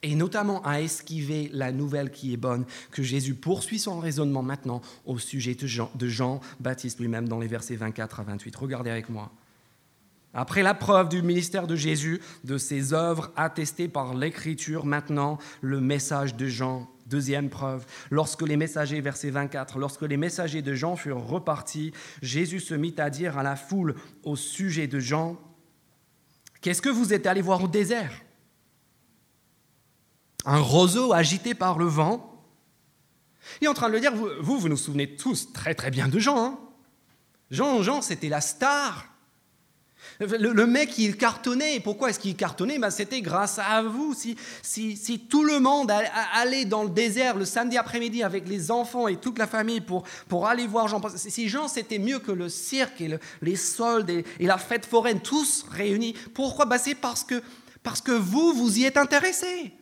et 0.04 0.14
notamment 0.14 0.64
à 0.64 0.80
esquiver 0.80 1.50
la 1.54 1.72
nouvelle 1.72 2.12
qui 2.12 2.34
est 2.34 2.38
bonne, 2.38 2.66
que 2.92 3.02
Jésus 3.02 3.34
poursuit 3.34 3.80
son 3.80 4.00
raisonnement 4.00 4.44
maintenant 4.44 4.84
au 5.06 5.18
sujet 5.18 5.56
de 5.56 6.08
Jean, 6.08 6.40
Baptiste 6.60 7.00
lui-même 7.00 7.28
dans 7.28 7.40
les 7.40 7.48
versets 7.48 7.78
24 7.78 8.20
à 8.20 8.24
28. 8.24 8.56
Regardez 8.58 8.92
avec 8.92 9.10
moi. 9.10 9.32
Après 10.36 10.62
la 10.62 10.76
preuve 10.76 11.10
du 11.10 11.24
ministère 11.24 11.66
de 11.66 11.76
Jésus, 11.76 12.22
de 12.44 12.60
ses 12.60 12.94
œuvres 12.94 13.32
attestées 13.36 13.88
par 13.88 14.14
l'Écriture, 14.14 14.86
maintenant 14.86 15.40
le 15.62 15.82
message 15.82 16.36
de 16.36 16.46
Jean 16.46 16.88
Deuxième 17.06 17.50
preuve, 17.50 17.86
lorsque 18.10 18.42
les 18.42 18.58
messagers, 18.58 19.00
verset 19.00 19.30
24, 19.30 19.78
lorsque 19.78 20.02
les 20.02 20.18
messagers 20.18 20.64
de 20.64 20.74
Jean 20.74 20.96
furent 20.96 21.26
repartis, 21.26 21.94
Jésus 22.22 22.60
se 22.60 22.74
mit 22.74 22.96
à 22.98 23.10
dire 23.12 23.38
à 23.38 23.44
la 23.44 23.56
foule 23.56 23.96
au 24.24 24.36
sujet 24.36 24.88
de 24.88 25.00
Jean, 25.00 25.40
Qu'est-ce 26.66 26.82
que 26.82 26.90
vous 26.90 27.14
êtes 27.14 27.28
allé 27.28 27.44
voir 27.44 27.64
au 27.64 27.68
désert? 27.68 28.12
Un 30.46 30.58
roseau 30.58 31.14
agité 31.14 31.54
par 31.54 31.78
le 31.78 31.86
vent. 31.86 32.44
Il 33.62 33.66
est 33.66 33.68
en 33.68 33.76
train 33.76 33.88
de 33.88 33.94
le 33.94 34.00
dire, 34.00 34.16
vous, 34.16 34.30
vous, 34.42 34.68
nous 34.68 34.76
souvenez 34.76 35.16
tous 35.16 35.54
très 35.54 35.76
très 35.76 35.92
bien 35.92 36.08
de 36.08 36.18
Jean. 36.18 36.44
Hein. 36.44 36.60
Jean, 37.52 37.84
Jean, 37.84 38.02
c'était 38.02 38.30
la 38.30 38.42
star 38.42 39.15
le, 40.20 40.66
mec, 40.66 40.98
il 40.98 41.18
cartonnait. 41.18 41.80
pourquoi 41.80 42.10
est-ce 42.10 42.20
qu'il 42.20 42.36
cartonnait? 42.36 42.80
Ben, 42.80 42.90
C'était 42.90 43.22
grâce 43.22 43.60
à 43.60 43.82
vous. 43.82 44.14
Si, 44.14 45.20
tout 45.30 45.44
le 45.44 45.60
monde 45.60 45.92
allait 46.34 46.66
dans 46.66 46.84
le 46.84 46.90
désert 46.90 47.36
le 47.36 47.46
samedi 47.46 47.78
après-midi 47.78 48.24
avec 48.24 48.48
les 48.48 48.72
enfants 48.72 49.08
et 49.08 49.18
toute 49.18 49.38
la 49.38 49.48
famille 49.48 49.82
pour, 49.82 50.04
pour 50.30 50.48
aller 50.48 50.68
voir 50.68 50.88
Jean, 50.88 51.02
si 51.16 51.50
Jean, 51.50 51.68
c'était 51.68 52.00
mieux 52.00 52.20
que 52.20 52.32
le 52.32 52.50
cirque 52.50 53.02
et 53.02 53.20
les 53.42 53.56
soldes 53.56 54.10
et, 54.10 54.26
la 54.40 54.58
fête 54.58 54.86
foraine, 54.86 55.20
tous 55.20 55.66
réunis. 55.70 56.14
Pourquoi? 56.34 56.66
Ben, 56.66 56.78
C'est 56.78 56.96
parce 56.96 57.24
que, 57.24 57.42
parce 57.84 58.02
que 58.02 58.12
vous, 58.12 58.54
vous 58.54 58.80
y 58.80 58.86
êtes 58.86 58.98
intéressés. 58.98 59.74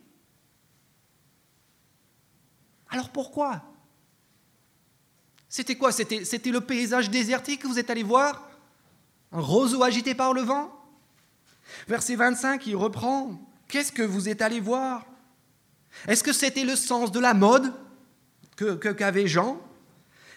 Alors 2.88 3.10
pourquoi? 3.10 3.62
C'était 5.48 5.76
quoi? 5.76 5.92
C'était 5.92 6.50
le 6.50 6.60
paysage 6.60 7.10
désertique 7.10 7.62
que 7.62 7.68
vous 7.68 7.78
êtes 7.78 7.90
allé 7.90 8.02
voir? 8.02 8.53
Un 9.34 9.40
roseau 9.40 9.82
agité 9.82 10.14
par 10.14 10.32
le 10.32 10.42
vent. 10.42 10.72
Verset 11.88 12.14
25, 12.14 12.66
il 12.66 12.76
reprend, 12.76 13.38
qu'est-ce 13.68 13.92
que 13.92 14.02
vous 14.02 14.28
êtes 14.28 14.40
allé 14.40 14.60
voir? 14.60 15.04
Est-ce 16.06 16.24
que 16.24 16.32
c'était 16.32 16.64
le 16.64 16.76
sens 16.76 17.12
de 17.12 17.20
la 17.20 17.34
mode 17.34 17.72
qu'avait 18.56 18.78
que, 18.78 18.88
qu'avait 18.88 19.26
Jean? 19.26 19.60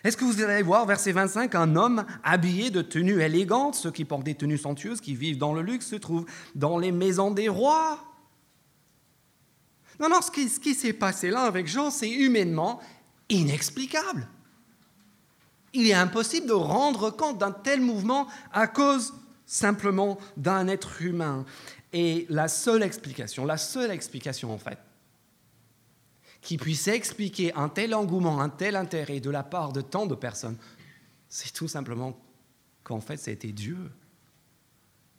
Est-ce 0.03 0.17
que 0.17 0.25
vous 0.25 0.41
allez 0.41 0.63
voir, 0.63 0.85
verset 0.85 1.11
25, 1.11 1.53
un 1.55 1.75
homme 1.75 2.05
habillé 2.23 2.69
de 2.69 2.81
tenues 2.81 3.21
élégantes, 3.21 3.75
ceux 3.75 3.91
qui 3.91 4.05
portent 4.05 4.23
des 4.23 4.35
tenues 4.35 4.57
somptueuses, 4.57 5.01
qui 5.01 5.15
vivent 5.15 5.37
dans 5.37 5.53
le 5.53 5.61
luxe, 5.61 5.87
se 5.87 5.95
trouvent 5.95 6.25
dans 6.55 6.77
les 6.77 6.91
maisons 6.91 7.31
des 7.31 7.49
rois? 7.49 8.03
Non, 9.99 10.09
non, 10.09 10.21
ce 10.21 10.31
qui 10.31 10.75
s'est 10.75 10.93
passé 10.93 11.29
là 11.29 11.41
avec 11.41 11.67
Jean, 11.67 11.91
c'est 11.91 12.09
humainement 12.09 12.79
inexplicable. 13.29 14.27
Il 15.73 15.87
est 15.87 15.93
impossible 15.93 16.47
de 16.47 16.53
rendre 16.53 17.09
compte 17.09 17.37
d'un 17.37 17.51
tel 17.51 17.81
mouvement 17.81 18.27
à 18.51 18.67
cause 18.67 19.13
simplement 19.45 20.17
d'un 20.35 20.67
être 20.67 21.01
humain. 21.01 21.45
Et 21.93 22.25
la 22.29 22.47
seule 22.47 22.83
explication, 22.83 23.45
la 23.45 23.57
seule 23.57 23.91
explication 23.91 24.53
en 24.53 24.57
fait, 24.57 24.77
qui 26.41 26.57
puisse 26.57 26.87
expliquer 26.87 27.53
un 27.55 27.69
tel 27.69 27.95
engouement, 27.95 28.41
un 28.41 28.49
tel 28.49 28.75
intérêt 28.75 29.19
de 29.19 29.29
la 29.29 29.43
part 29.43 29.73
de 29.73 29.81
tant 29.81 30.05
de 30.05 30.15
personnes, 30.15 30.57
c'est 31.29 31.53
tout 31.53 31.67
simplement 31.67 32.17
qu'en 32.83 33.01
fait 33.01 33.17
c'était 33.17 33.51
Dieu 33.51 33.91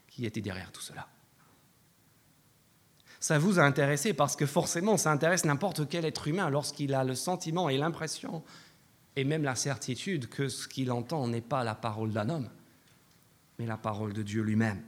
qui 0.08 0.26
était 0.26 0.40
derrière 0.40 0.72
tout 0.72 0.80
cela. 0.80 1.06
Ça 3.20 3.38
vous 3.38 3.58
a 3.58 3.62
intéressé 3.62 4.12
parce 4.12 4.36
que 4.36 4.46
forcément 4.46 4.96
ça 4.96 5.10
intéresse 5.10 5.44
n'importe 5.44 5.88
quel 5.88 6.04
être 6.04 6.28
humain 6.28 6.50
lorsqu'il 6.50 6.94
a 6.94 7.02
le 7.02 7.14
sentiment 7.14 7.68
et 7.68 7.76
l'impression 7.76 8.44
et 9.18 9.24
même 9.24 9.42
la 9.42 9.56
certitude 9.56 10.28
que 10.28 10.48
ce 10.48 10.68
qu'il 10.68 10.92
entend 10.92 11.26
n'est 11.26 11.40
pas 11.40 11.64
la 11.64 11.74
parole 11.74 12.12
d'un 12.12 12.28
homme, 12.28 12.48
mais 13.58 13.66
la 13.66 13.76
parole 13.76 14.12
de 14.12 14.22
Dieu 14.22 14.42
lui-même. 14.42 14.80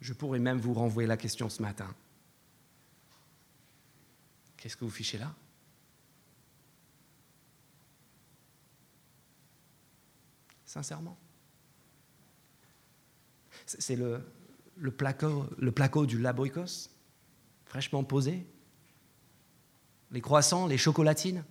Je 0.00 0.14
pourrais 0.14 0.38
même 0.38 0.58
vous 0.58 0.72
renvoyer 0.72 1.06
la 1.06 1.18
question 1.18 1.50
ce 1.50 1.60
matin. 1.60 1.94
Qu'est-ce 4.56 4.78
que 4.78 4.84
vous 4.86 4.90
fichez 4.90 5.18
là? 5.18 5.34
Sincèrement. 10.64 11.18
C'est 13.66 13.96
le, 13.96 14.24
le, 14.78 14.90
placo, 14.90 16.06
du 16.06 16.18
labricos, 16.18 16.88
fraîchement 17.66 18.04
posé, 18.04 18.46
les 20.12 20.22
croissants, 20.22 20.66
les 20.66 20.78
chocolatines. 20.78 21.44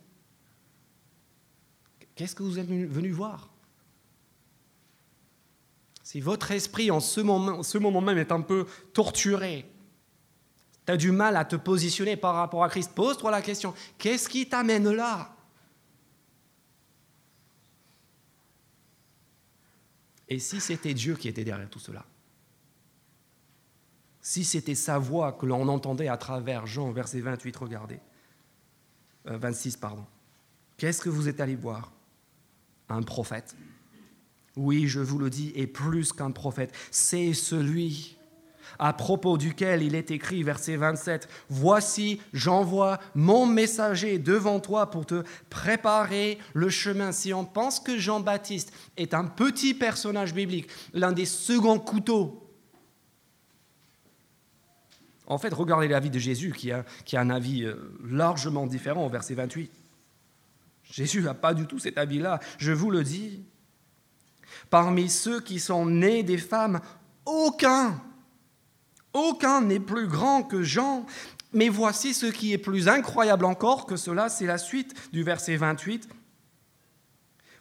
Qu'est-ce 2.20 2.36
que 2.36 2.44
vous 2.44 2.60
êtes 2.60 2.68
venu 2.68 3.12
voir? 3.12 3.48
Si 6.04 6.20
votre 6.20 6.52
esprit 6.52 6.92
en 6.92 7.00
ce 7.00 7.22
moment, 7.22 7.64
ce 7.64 7.78
moment 7.78 8.02
même 8.02 8.18
est 8.18 8.34
un 8.34 8.42
peu 8.42 8.68
torturé, 8.92 9.66
tu 10.86 10.92
as 10.92 10.98
du 10.98 11.14
mal 11.14 11.38
à 11.38 11.46
te 11.46 11.56
positionner 11.56 12.18
par 12.18 12.36
rapport 12.36 12.62
à 12.62 12.68
Christ, 12.68 12.92
pose-toi 12.94 13.32
la 13.32 13.42
question, 13.42 13.74
qu'est-ce 13.98 14.28
qui 14.28 14.50
t'amène 14.50 14.92
là? 14.92 15.34
Et 20.28 20.40
si 20.40 20.60
c'était 20.60 20.94
Dieu 20.94 21.16
qui 21.16 21.30
était 21.30 21.46
derrière 21.46 21.70
tout 21.70 21.80
cela? 21.80 22.06
Si 24.20 24.44
c'était 24.44 24.76
sa 24.76 25.00
voix 25.00 25.32
que 25.32 25.46
l'on 25.46 25.70
entendait 25.70 26.10
à 26.10 26.18
travers 26.18 26.68
Jean, 26.68 26.92
verset 26.92 27.22
28, 27.22 27.56
regardez. 27.56 28.02
26, 29.24 29.76
euh, 29.76 29.80
pardon. 29.80 30.06
Qu'est-ce 30.76 31.00
que 31.00 31.08
vous 31.08 31.30
êtes 31.30 31.40
allé 31.40 31.56
voir? 31.56 31.94
Un 32.90 33.02
prophète. 33.02 33.56
Oui, 34.56 34.88
je 34.88 35.00
vous 35.00 35.20
le 35.20 35.30
dis, 35.30 35.52
et 35.56 35.68
plus 35.68 36.12
qu'un 36.12 36.32
prophète, 36.32 36.74
c'est 36.92 37.34
celui 37.34 38.18
à 38.78 38.94
propos 38.94 39.38
duquel 39.38 39.82
il 39.82 39.96
est 39.96 40.12
écrit, 40.12 40.44
verset 40.44 40.76
27, 40.76 41.28
Voici, 41.50 42.22
j'envoie 42.34 43.00
mon 43.16 43.46
messager 43.46 44.20
devant 44.20 44.60
toi 44.60 44.92
pour 44.92 45.06
te 45.06 45.24
préparer 45.50 46.38
le 46.54 46.70
chemin. 46.70 47.12
Si 47.12 47.34
on 47.34 47.46
pense 47.46 47.80
que 47.80 47.98
Jean-Baptiste 47.98 48.72
est 48.98 49.14
un 49.14 49.26
petit 49.26 49.74
personnage 49.74 50.34
biblique, 50.34 50.70
l'un 50.94 51.12
des 51.12 51.26
seconds 51.26 51.80
couteaux, 51.80 52.46
en 55.30 55.38
fait, 55.38 55.54
regardez 55.54 55.88
l'avis 55.88 56.10
de 56.10 56.18
Jésus 56.18 56.54
qui 56.54 56.72
a, 56.72 56.84
qui 57.06 57.16
a 57.16 57.22
un 57.22 57.30
avis 57.30 57.64
euh, 57.64 57.76
largement 58.04 58.66
différent 58.66 59.06
au 59.06 59.10
verset 59.10 59.36
28. 59.36 59.70
Jésus 60.90 61.22
n'a 61.22 61.34
pas 61.34 61.54
du 61.54 61.68
tout 61.68 61.80
cet 61.80 61.98
avis-là, 61.98 62.40
je 62.58 62.72
vous 62.72 62.90
le 62.90 63.04
dis. 63.04 63.44
Parmi 64.70 65.10
ceux 65.10 65.40
qui 65.40 65.60
sont 65.60 65.86
nés 65.86 66.24
des 66.24 66.38
femmes, 66.38 66.82
aucun, 67.26 68.02
aucun 69.14 69.62
n'est 69.62 69.80
plus 69.80 70.08
grand 70.08 70.44
que 70.44 70.64
Jean. 70.64 71.06
Mais 71.54 71.70
voici 71.70 72.14
ce 72.14 72.28
qui 72.28 72.54
est 72.54 72.60
plus 72.60 72.88
incroyable 72.88 73.46
encore 73.46 73.86
que 73.86 73.96
cela, 73.96 74.30
c'est 74.30 74.46
la 74.46 74.58
suite 74.58 74.94
du 75.12 75.24
verset 75.24 75.56
28. 75.56 76.10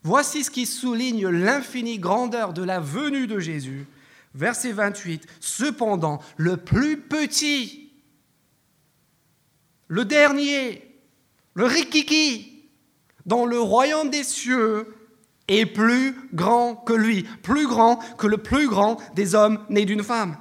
Voici 0.03 0.45
ce 0.45 0.51
qui 0.51 0.67
souligne 0.67 1.29
l'infinie 1.29 1.99
grandeur 1.99 2.53
de 2.53 2.63
la 2.63 2.81
venue 2.81 3.27
de 3.27 3.39
Jésus. 3.39 3.87
Verset 4.35 4.73
28. 4.73 5.27
Cependant, 5.41 6.21
le 6.37 6.57
plus 6.57 7.01
petit, 7.01 7.91
le 9.89 10.05
dernier, 10.05 11.01
le 11.55 11.65
rikiki, 11.65 12.58
dans 13.29 13.45
le 13.45 13.61
royaume 13.61 14.11
des 14.11 14.25
cieux, 14.25 14.95
est 15.49 15.67
plus 15.67 16.15
grand 16.35 16.75
que 16.75 16.93
lui, 16.93 17.23
plus 17.23 17.67
grand 17.67 17.97
que 18.17 18.27
le 18.27 18.39
plus 18.39 18.69
grand 18.69 18.99
des 19.15 19.35
hommes 19.35 19.65
nés 19.71 19.87
d'une 19.87 20.03
femme. 20.03 20.37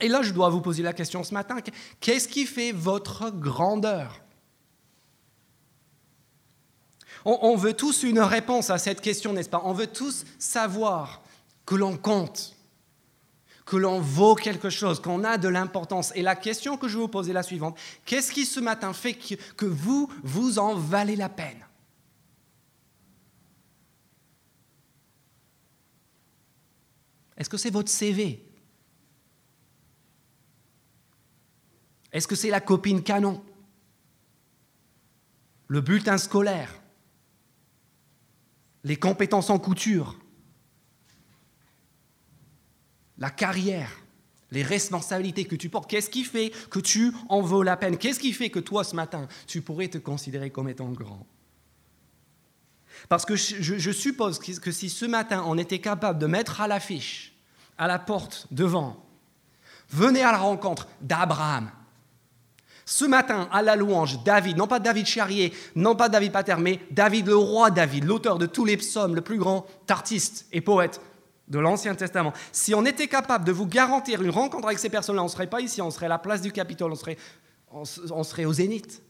Et 0.00 0.08
là, 0.08 0.22
je 0.22 0.32
dois 0.32 0.48
vous 0.48 0.62
poser 0.62 0.82
la 0.82 0.94
question 0.94 1.22
ce 1.22 1.34
matin, 1.34 1.56
qu'est-ce 2.00 2.28
qui 2.28 2.46
fait 2.46 2.72
votre 2.72 3.30
grandeur? 3.30 4.22
On, 7.26 7.54
veut 7.54 7.74
tous 7.74 8.02
une 8.02 8.20
réponse 8.20 8.70
à 8.70 8.78
cette 8.78 9.02
question, 9.02 9.34
n'est-ce 9.34 9.50
pas? 9.50 9.60
On 9.64 9.74
veut 9.74 9.86
tous 9.86 10.24
savoir 10.38 11.20
que 11.66 11.74
l'on 11.74 11.98
compte, 11.98 12.56
que 13.70 13.76
l'on 13.76 14.00
vaut 14.00 14.34
quelque 14.34 14.68
chose, 14.68 15.00
qu'on 15.00 15.22
a 15.22 15.38
de 15.38 15.46
l'importance. 15.46 16.10
Et 16.16 16.22
la 16.22 16.34
question 16.34 16.76
que 16.76 16.88
je 16.88 16.96
vais 16.96 17.02
vous 17.02 17.08
poser 17.08 17.30
est 17.30 17.34
la 17.34 17.44
suivante. 17.44 17.78
Qu'est-ce 18.04 18.32
qui 18.32 18.44
ce 18.44 18.58
matin 18.58 18.92
fait 18.92 19.14
que 19.14 19.64
vous, 19.64 20.12
vous 20.24 20.58
en 20.58 20.74
valez 20.74 21.14
la 21.14 21.28
peine? 21.28 21.64
Est-ce 27.36 27.48
que 27.48 27.56
c'est 27.56 27.70
votre 27.70 27.90
CV 27.90 28.44
Est-ce 32.10 32.26
que 32.26 32.34
c'est 32.34 32.50
la 32.50 32.60
copine 32.60 33.04
canon? 33.04 33.40
Le 35.68 35.80
bulletin 35.80 36.18
scolaire? 36.18 36.74
Les 38.82 38.96
compétences 38.96 39.48
en 39.48 39.60
couture? 39.60 40.19
La 43.20 43.30
carrière 43.30 43.90
les 44.50 44.62
responsabilités 44.62 45.44
que 45.44 45.54
tu 45.54 45.68
portes, 45.68 45.88
qu'est-ce 45.88 46.10
qui 46.10 46.24
fait 46.24 46.50
que 46.70 46.80
tu 46.80 47.12
en 47.28 47.40
vaux 47.40 47.62
la 47.62 47.76
peine? 47.76 47.96
Qu'est-ce 47.96 48.20
qui 48.20 48.32
fait 48.32 48.50
que 48.50 48.58
toi, 48.58 48.84
ce 48.84 48.96
matin, 48.96 49.28
tu 49.46 49.62
pourrais 49.62 49.88
te 49.88 49.98
considérer 49.98 50.50
comme 50.50 50.68
étant 50.68 50.88
grand? 50.88 51.26
Parce 53.08 53.24
que 53.24 53.36
je, 53.36 53.90
suppose 53.92 54.38
que 54.38 54.72
si 54.72 54.90
ce 54.90 55.06
matin, 55.06 55.44
on 55.46 55.56
était 55.56 55.78
capable 55.78 56.18
de 56.18 56.26
mettre 56.26 56.60
à 56.60 56.68
l'affiche, 56.68 57.34
à 57.78 57.86
la 57.86 57.98
porte, 57.98 58.46
devant, 58.50 59.04
venez 59.88 60.22
à 60.22 60.32
la 60.32 60.38
rencontre 60.38 60.88
d'Abraham, 61.00 61.70
ce 62.84 63.04
matin, 63.04 63.48
à 63.52 63.62
la 63.62 63.76
louange, 63.76 64.24
David, 64.24 64.56
non 64.56 64.66
pas 64.66 64.80
David 64.80 65.06
Charrier, 65.06 65.54
non 65.76 65.94
pas 65.94 66.08
David 66.08 66.32
Pater, 66.32 66.56
mais 66.58 66.80
David 66.90 67.28
le 67.28 67.36
roi 67.36 67.70
David, 67.70 68.04
l'auteur 68.04 68.36
de 68.36 68.46
tous 68.46 68.64
les 68.64 68.76
psaumes, 68.76 69.14
le 69.14 69.20
plus 69.20 69.38
grand 69.38 69.64
artiste 69.88 70.46
et 70.50 70.60
poète 70.60 71.00
de 71.50 71.58
l'Ancien 71.58 71.94
Testament. 71.94 72.32
Si 72.52 72.74
on 72.74 72.86
était 72.86 73.08
capable 73.08 73.44
de 73.44 73.52
vous 73.52 73.66
garantir 73.66 74.22
une 74.22 74.30
rencontre 74.30 74.66
avec 74.66 74.78
ces 74.78 74.88
personnes-là, 74.88 75.22
on 75.22 75.26
ne 75.26 75.30
serait 75.30 75.48
pas 75.48 75.60
ici, 75.60 75.82
on 75.82 75.90
serait 75.90 76.06
à 76.06 76.10
la 76.10 76.18
place 76.18 76.40
du 76.40 76.52
Capitole, 76.52 76.92
on 76.92 76.96
serait, 76.96 77.18
on 77.70 77.84
serait 78.24 78.44
au 78.44 78.52
Zénith. 78.52 79.02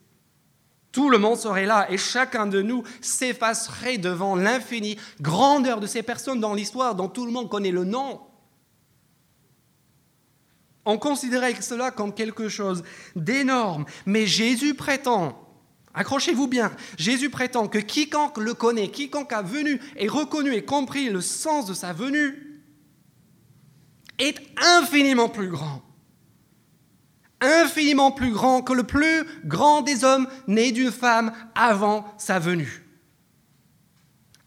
Tout 0.91 1.09
le 1.09 1.17
monde 1.17 1.37
serait 1.37 1.65
là 1.65 1.89
et 1.89 1.97
chacun 1.97 2.47
de 2.47 2.61
nous 2.61 2.83
s'effacerait 2.99 3.97
devant 3.97 4.35
l'infinie 4.35 4.97
grandeur 5.21 5.79
de 5.79 5.87
ces 5.87 6.03
personnes 6.03 6.41
dans 6.41 6.53
l'histoire 6.53 6.95
dont 6.95 7.07
tout 7.07 7.25
le 7.25 7.31
monde 7.31 7.49
connaît 7.49 7.71
le 7.71 7.85
nom. 7.85 8.19
On 10.83 10.97
considérait 10.97 11.61
cela 11.61 11.91
comme 11.91 12.13
quelque 12.13 12.49
chose 12.49 12.83
d'énorme. 13.15 13.85
Mais 14.05 14.25
Jésus 14.25 14.73
prétend, 14.73 15.50
accrochez-vous 15.93 16.47
bien, 16.47 16.71
Jésus 16.97 17.29
prétend 17.29 17.67
que 17.67 17.77
quiconque 17.77 18.37
le 18.37 18.53
connaît, 18.53 18.89
quiconque 18.89 19.33
a 19.33 19.41
venu 19.41 19.79
et 19.95 20.07
reconnu 20.07 20.53
et 20.53 20.65
compris 20.65 21.09
le 21.09 21.21
sens 21.21 21.65
de 21.65 21.73
sa 21.73 21.93
venue, 21.93 22.61
est 24.19 24.37
infiniment 24.57 25.29
plus 25.29 25.49
grand. 25.49 25.81
Infiniment 27.41 28.11
plus 28.11 28.31
grand 28.31 28.61
que 28.61 28.73
le 28.73 28.83
plus 28.83 29.25
grand 29.45 29.81
des 29.81 30.03
hommes 30.03 30.27
nés 30.47 30.71
d'une 30.71 30.91
femme 30.91 31.33
avant 31.55 32.05
sa 32.17 32.37
venue. 32.37 32.85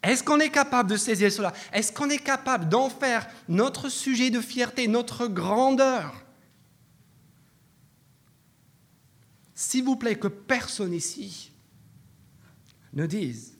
Est-ce 0.05 0.23
qu'on 0.23 0.39
est 0.39 0.51
capable 0.51 0.91
de 0.91 0.97
saisir 0.97 1.33
cela? 1.33 1.53
Est-ce 1.73 1.91
qu'on 1.91 2.11
est 2.11 2.19
capable 2.19 2.69
d'en 2.69 2.91
faire 2.91 3.27
notre 3.49 3.89
sujet 3.89 4.31
de 4.31 4.41
fierté, 4.41 4.87
notre 4.87 5.27
grandeur? 5.27 6.24
S'il 9.55 9.85
vous 9.85 9.97
plaît, 9.97 10.19
que 10.19 10.29
personne 10.29 10.93
ici 10.93 11.53
ne 12.93 13.07
dise, 13.07 13.57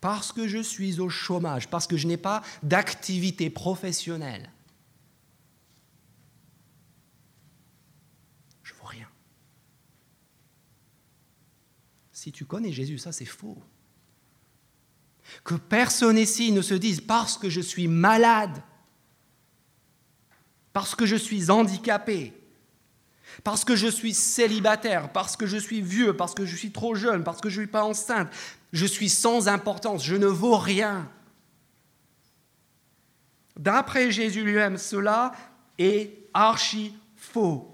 parce 0.00 0.32
que 0.32 0.48
je 0.48 0.58
suis 0.58 1.00
au 1.00 1.08
chômage, 1.08 1.68
parce 1.68 1.86
que 1.86 1.96
je 1.96 2.06
n'ai 2.06 2.16
pas 2.16 2.42
d'activité 2.62 3.50
professionnelle, 3.50 4.50
je 8.62 8.72
ne 8.72 8.78
vaux 8.78 8.86
rien. 8.86 9.08
Si 12.12 12.32
tu 12.32 12.44
connais 12.44 12.72
Jésus, 12.72 12.98
ça 12.98 13.12
c'est 13.12 13.24
faux. 13.24 13.60
Que 15.44 15.54
personne 15.54 16.18
ici 16.18 16.52
ne 16.52 16.62
se 16.62 16.74
dise, 16.74 17.00
parce 17.00 17.38
que 17.38 17.48
je 17.48 17.60
suis 17.60 17.88
malade, 17.88 18.62
parce 20.72 20.94
que 20.94 21.06
je 21.06 21.16
suis 21.16 21.50
handicapé, 21.50 22.32
parce 23.44 23.64
que 23.64 23.76
je 23.76 23.86
suis 23.86 24.14
célibataire, 24.14 25.12
parce 25.12 25.36
que 25.36 25.46
je 25.46 25.56
suis 25.56 25.80
vieux, 25.80 26.16
parce 26.16 26.34
que 26.34 26.44
je 26.46 26.56
suis 26.56 26.72
trop 26.72 26.94
jeune, 26.94 27.24
parce 27.24 27.40
que 27.40 27.48
je 27.48 27.60
ne 27.60 27.64
suis 27.66 27.70
pas 27.70 27.84
enceinte, 27.84 28.28
je 28.72 28.86
suis 28.86 29.08
sans 29.08 29.48
importance, 29.48 30.04
je 30.04 30.16
ne 30.16 30.26
vaux 30.26 30.56
rien. 30.56 31.08
D'après 33.56 34.10
Jésus 34.10 34.44
lui-même, 34.44 34.78
cela 34.78 35.32
est 35.78 36.28
archi 36.34 36.94
faux. 37.16 37.68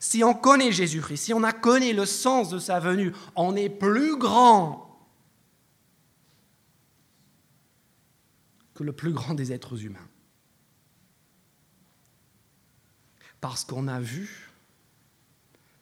Si 0.00 0.22
on 0.22 0.34
connaît 0.34 0.72
Jésus-Christ, 0.72 1.16
si 1.24 1.34
on 1.34 1.42
a 1.42 1.52
connu 1.52 1.92
le 1.92 2.06
sens 2.06 2.50
de 2.50 2.58
sa 2.58 2.80
venue, 2.80 3.12
on 3.36 3.56
est 3.56 3.70
plus 3.70 4.16
grand 4.16 4.84
que 8.74 8.82
le 8.82 8.92
plus 8.92 9.12
grand 9.12 9.34
des 9.34 9.52
êtres 9.52 9.82
humains. 9.84 10.08
Parce 13.44 13.62
qu'on 13.66 13.88
a 13.88 14.00
vu 14.00 14.50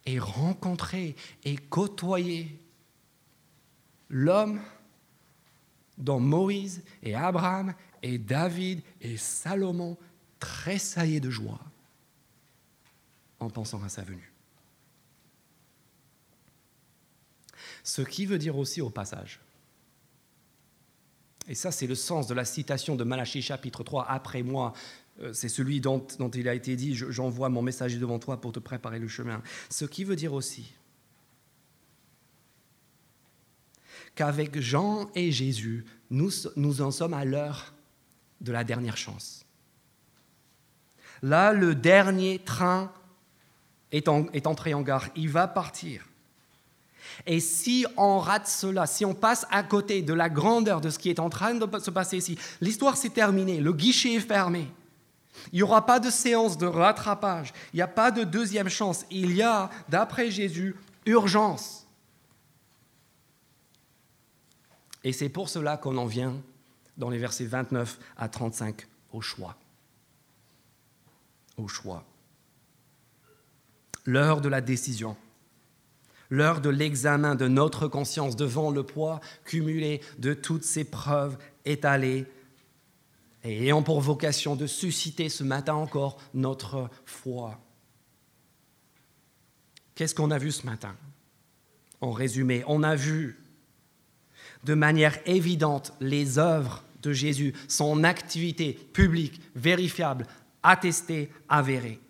et 0.04 0.18
rencontré 0.18 1.14
et 1.44 1.56
côtoyé 1.56 2.58
l'homme 4.08 4.60
dont 5.96 6.18
Moïse 6.18 6.82
et 7.04 7.14
Abraham 7.14 7.72
et 8.02 8.18
David 8.18 8.82
et 9.00 9.16
Salomon 9.16 9.96
tressaillaient 10.40 11.20
de 11.20 11.30
joie 11.30 11.60
en 13.38 13.48
pensant 13.48 13.80
à 13.84 13.88
sa 13.88 14.02
venue. 14.02 14.32
Ce 17.84 18.02
qui 18.02 18.26
veut 18.26 18.38
dire 18.38 18.58
aussi 18.58 18.80
au 18.80 18.90
passage, 18.90 19.38
et 21.46 21.54
ça 21.54 21.70
c'est 21.70 21.86
le 21.86 21.94
sens 21.94 22.26
de 22.26 22.34
la 22.34 22.44
citation 22.44 22.96
de 22.96 23.04
Malachie 23.04 23.40
chapitre 23.40 23.84
3, 23.84 24.08
après 24.08 24.42
moi, 24.42 24.72
c'est 25.32 25.48
celui 25.48 25.80
dont, 25.80 26.06
il 26.34 26.48
a 26.48 26.54
été 26.54 26.74
dit, 26.76 26.94
j'envoie 26.94 27.48
mon 27.48 27.62
messager 27.62 27.98
devant 27.98 28.18
toi 28.18 28.40
pour 28.40 28.52
te 28.52 28.58
préparer 28.58 28.98
le 28.98 29.08
chemin. 29.08 29.42
Ce 29.70 29.84
qui 29.84 30.04
veut 30.04 30.16
dire 30.16 30.32
aussi 30.32 30.72
qu'avec 34.14 34.60
Jean 34.60 35.10
et 35.14 35.32
Jésus, 35.32 35.84
nous, 36.10 36.30
nous 36.56 36.82
en 36.82 36.90
sommes 36.90 37.14
à 37.14 37.24
l'heure 37.24 37.74
de 38.40 38.52
la 38.52 38.64
dernière 38.64 38.96
chance. 38.96 39.46
Là, 41.22 41.52
le 41.52 41.74
dernier 41.74 42.40
train 42.40 42.92
est 43.92 44.08
entré 44.08 44.74
en 44.74 44.82
gare, 44.82 45.08
il 45.14 45.28
va 45.28 45.46
partir. 45.46 46.08
Et 47.26 47.40
si 47.40 47.86
on 47.96 48.18
rate 48.18 48.48
cela, 48.48 48.86
si 48.86 49.04
on 49.04 49.14
passe 49.14 49.46
à 49.50 49.62
côté 49.62 50.02
de 50.02 50.14
la 50.14 50.28
grandeur 50.28 50.80
de 50.80 50.90
ce 50.90 50.98
qui 50.98 51.10
est 51.10 51.20
en 51.20 51.30
train 51.30 51.54
de 51.54 51.78
se 51.78 51.90
passer 51.90 52.16
ici, 52.16 52.38
l'histoire 52.60 52.96
s'est 52.96 53.10
terminée, 53.10 53.60
le 53.60 53.72
guichet 53.72 54.14
est 54.14 54.20
fermé. 54.20 54.68
Il 55.52 55.56
n'y 55.56 55.62
aura 55.62 55.86
pas 55.86 56.00
de 56.00 56.10
séance 56.10 56.58
de 56.58 56.66
rattrapage, 56.66 57.52
il 57.72 57.76
n'y 57.76 57.82
a 57.82 57.88
pas 57.88 58.10
de 58.10 58.24
deuxième 58.24 58.68
chance. 58.68 59.04
Il 59.10 59.34
y 59.34 59.42
a, 59.42 59.70
d'après 59.88 60.30
Jésus, 60.30 60.76
urgence. 61.06 61.86
Et 65.04 65.12
c'est 65.12 65.28
pour 65.28 65.48
cela 65.48 65.76
qu'on 65.76 65.96
en 65.96 66.06
vient, 66.06 66.40
dans 66.96 67.10
les 67.10 67.18
versets 67.18 67.44
29 67.44 67.98
à 68.16 68.28
35, 68.28 68.86
au 69.12 69.20
choix. 69.20 69.56
Au 71.56 71.66
choix. 71.66 72.04
L'heure 74.04 74.40
de 74.40 74.48
la 74.48 74.60
décision. 74.60 75.16
L'heure 76.30 76.60
de 76.60 76.70
l'examen 76.70 77.34
de 77.34 77.48
notre 77.48 77.88
conscience 77.88 78.36
devant 78.36 78.70
le 78.70 78.84
poids 78.84 79.20
cumulé 79.44 80.00
de 80.18 80.34
toutes 80.34 80.64
ces 80.64 80.84
preuves 80.84 81.36
étalées 81.64 82.26
et 83.44 83.64
ayant 83.64 83.82
pour 83.82 84.00
vocation 84.00 84.56
de 84.56 84.66
susciter 84.66 85.28
ce 85.28 85.44
matin 85.44 85.74
encore 85.74 86.18
notre 86.34 86.88
foi. 87.04 87.58
Qu'est-ce 89.94 90.14
qu'on 90.14 90.30
a 90.30 90.38
vu 90.38 90.52
ce 90.52 90.66
matin? 90.66 90.96
En 92.00 92.12
résumé, 92.12 92.64
on 92.66 92.82
a 92.82 92.94
vu 92.94 93.38
de 94.64 94.74
manière 94.74 95.18
évidente 95.26 95.92
les 96.00 96.38
œuvres 96.38 96.84
de 97.02 97.12
Jésus, 97.12 97.52
son 97.68 98.04
activité 98.04 98.72
publique, 98.72 99.40
vérifiable, 99.56 100.26
attestée, 100.62 101.30
avérée. 101.48 102.00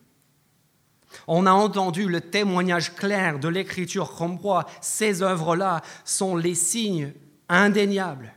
On 1.26 1.46
a 1.46 1.52
entendu 1.52 2.08
le 2.08 2.20
témoignage 2.20 2.94
clair 2.94 3.38
de 3.38 3.48
l'Écriture 3.48 4.14
comme 4.14 4.38
quoi 4.38 4.66
ces 4.80 5.22
œuvres-là 5.22 5.82
sont 6.04 6.36
les 6.36 6.54
signes 6.54 7.12
indéniables 7.48 8.32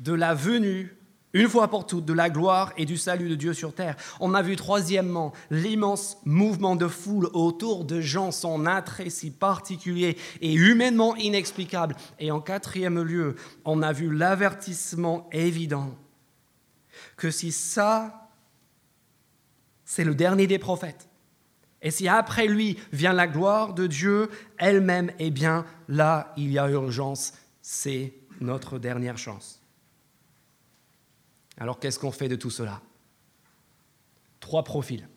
de 0.00 0.12
la 0.12 0.34
venue, 0.34 0.95
une 1.36 1.48
fois 1.48 1.68
pour 1.68 1.86
toutes, 1.86 2.06
de 2.06 2.14
la 2.14 2.30
gloire 2.30 2.72
et 2.78 2.86
du 2.86 2.96
salut 2.96 3.28
de 3.28 3.34
Dieu 3.34 3.52
sur 3.52 3.74
terre. 3.74 3.96
On 4.20 4.32
a 4.32 4.40
vu 4.40 4.56
troisièmement 4.56 5.32
l'immense 5.50 6.16
mouvement 6.24 6.76
de 6.76 6.88
foule 6.88 7.28
autour 7.34 7.84
de 7.84 8.00
Jean, 8.00 8.32
son 8.32 8.64
attrait 8.64 9.10
si 9.10 9.30
particulier 9.30 10.16
et 10.40 10.54
humainement 10.54 11.14
inexplicable. 11.16 11.94
Et 12.18 12.30
en 12.30 12.40
quatrième 12.40 13.02
lieu, 13.02 13.36
on 13.66 13.82
a 13.82 13.92
vu 13.92 14.10
l'avertissement 14.10 15.28
évident 15.30 15.94
que 17.18 17.30
si 17.30 17.52
ça, 17.52 18.30
c'est 19.84 20.04
le 20.04 20.14
dernier 20.14 20.46
des 20.46 20.58
prophètes, 20.58 21.08
et 21.82 21.90
si 21.90 22.08
après 22.08 22.46
lui 22.46 22.78
vient 22.92 23.12
la 23.12 23.26
gloire 23.26 23.74
de 23.74 23.86
Dieu 23.86 24.30
elle-même, 24.56 25.12
eh 25.18 25.30
bien 25.30 25.66
là, 25.88 26.32
il 26.38 26.50
y 26.50 26.58
a 26.58 26.70
urgence, 26.70 27.34
c'est 27.60 28.14
notre 28.40 28.78
dernière 28.78 29.18
chance. 29.18 29.60
Alors 31.58 31.80
qu'est-ce 31.80 31.98
qu'on 31.98 32.12
fait 32.12 32.28
de 32.28 32.36
tout 32.36 32.50
cela? 32.50 32.80
Trois 34.40 34.62
profils. 34.62 35.08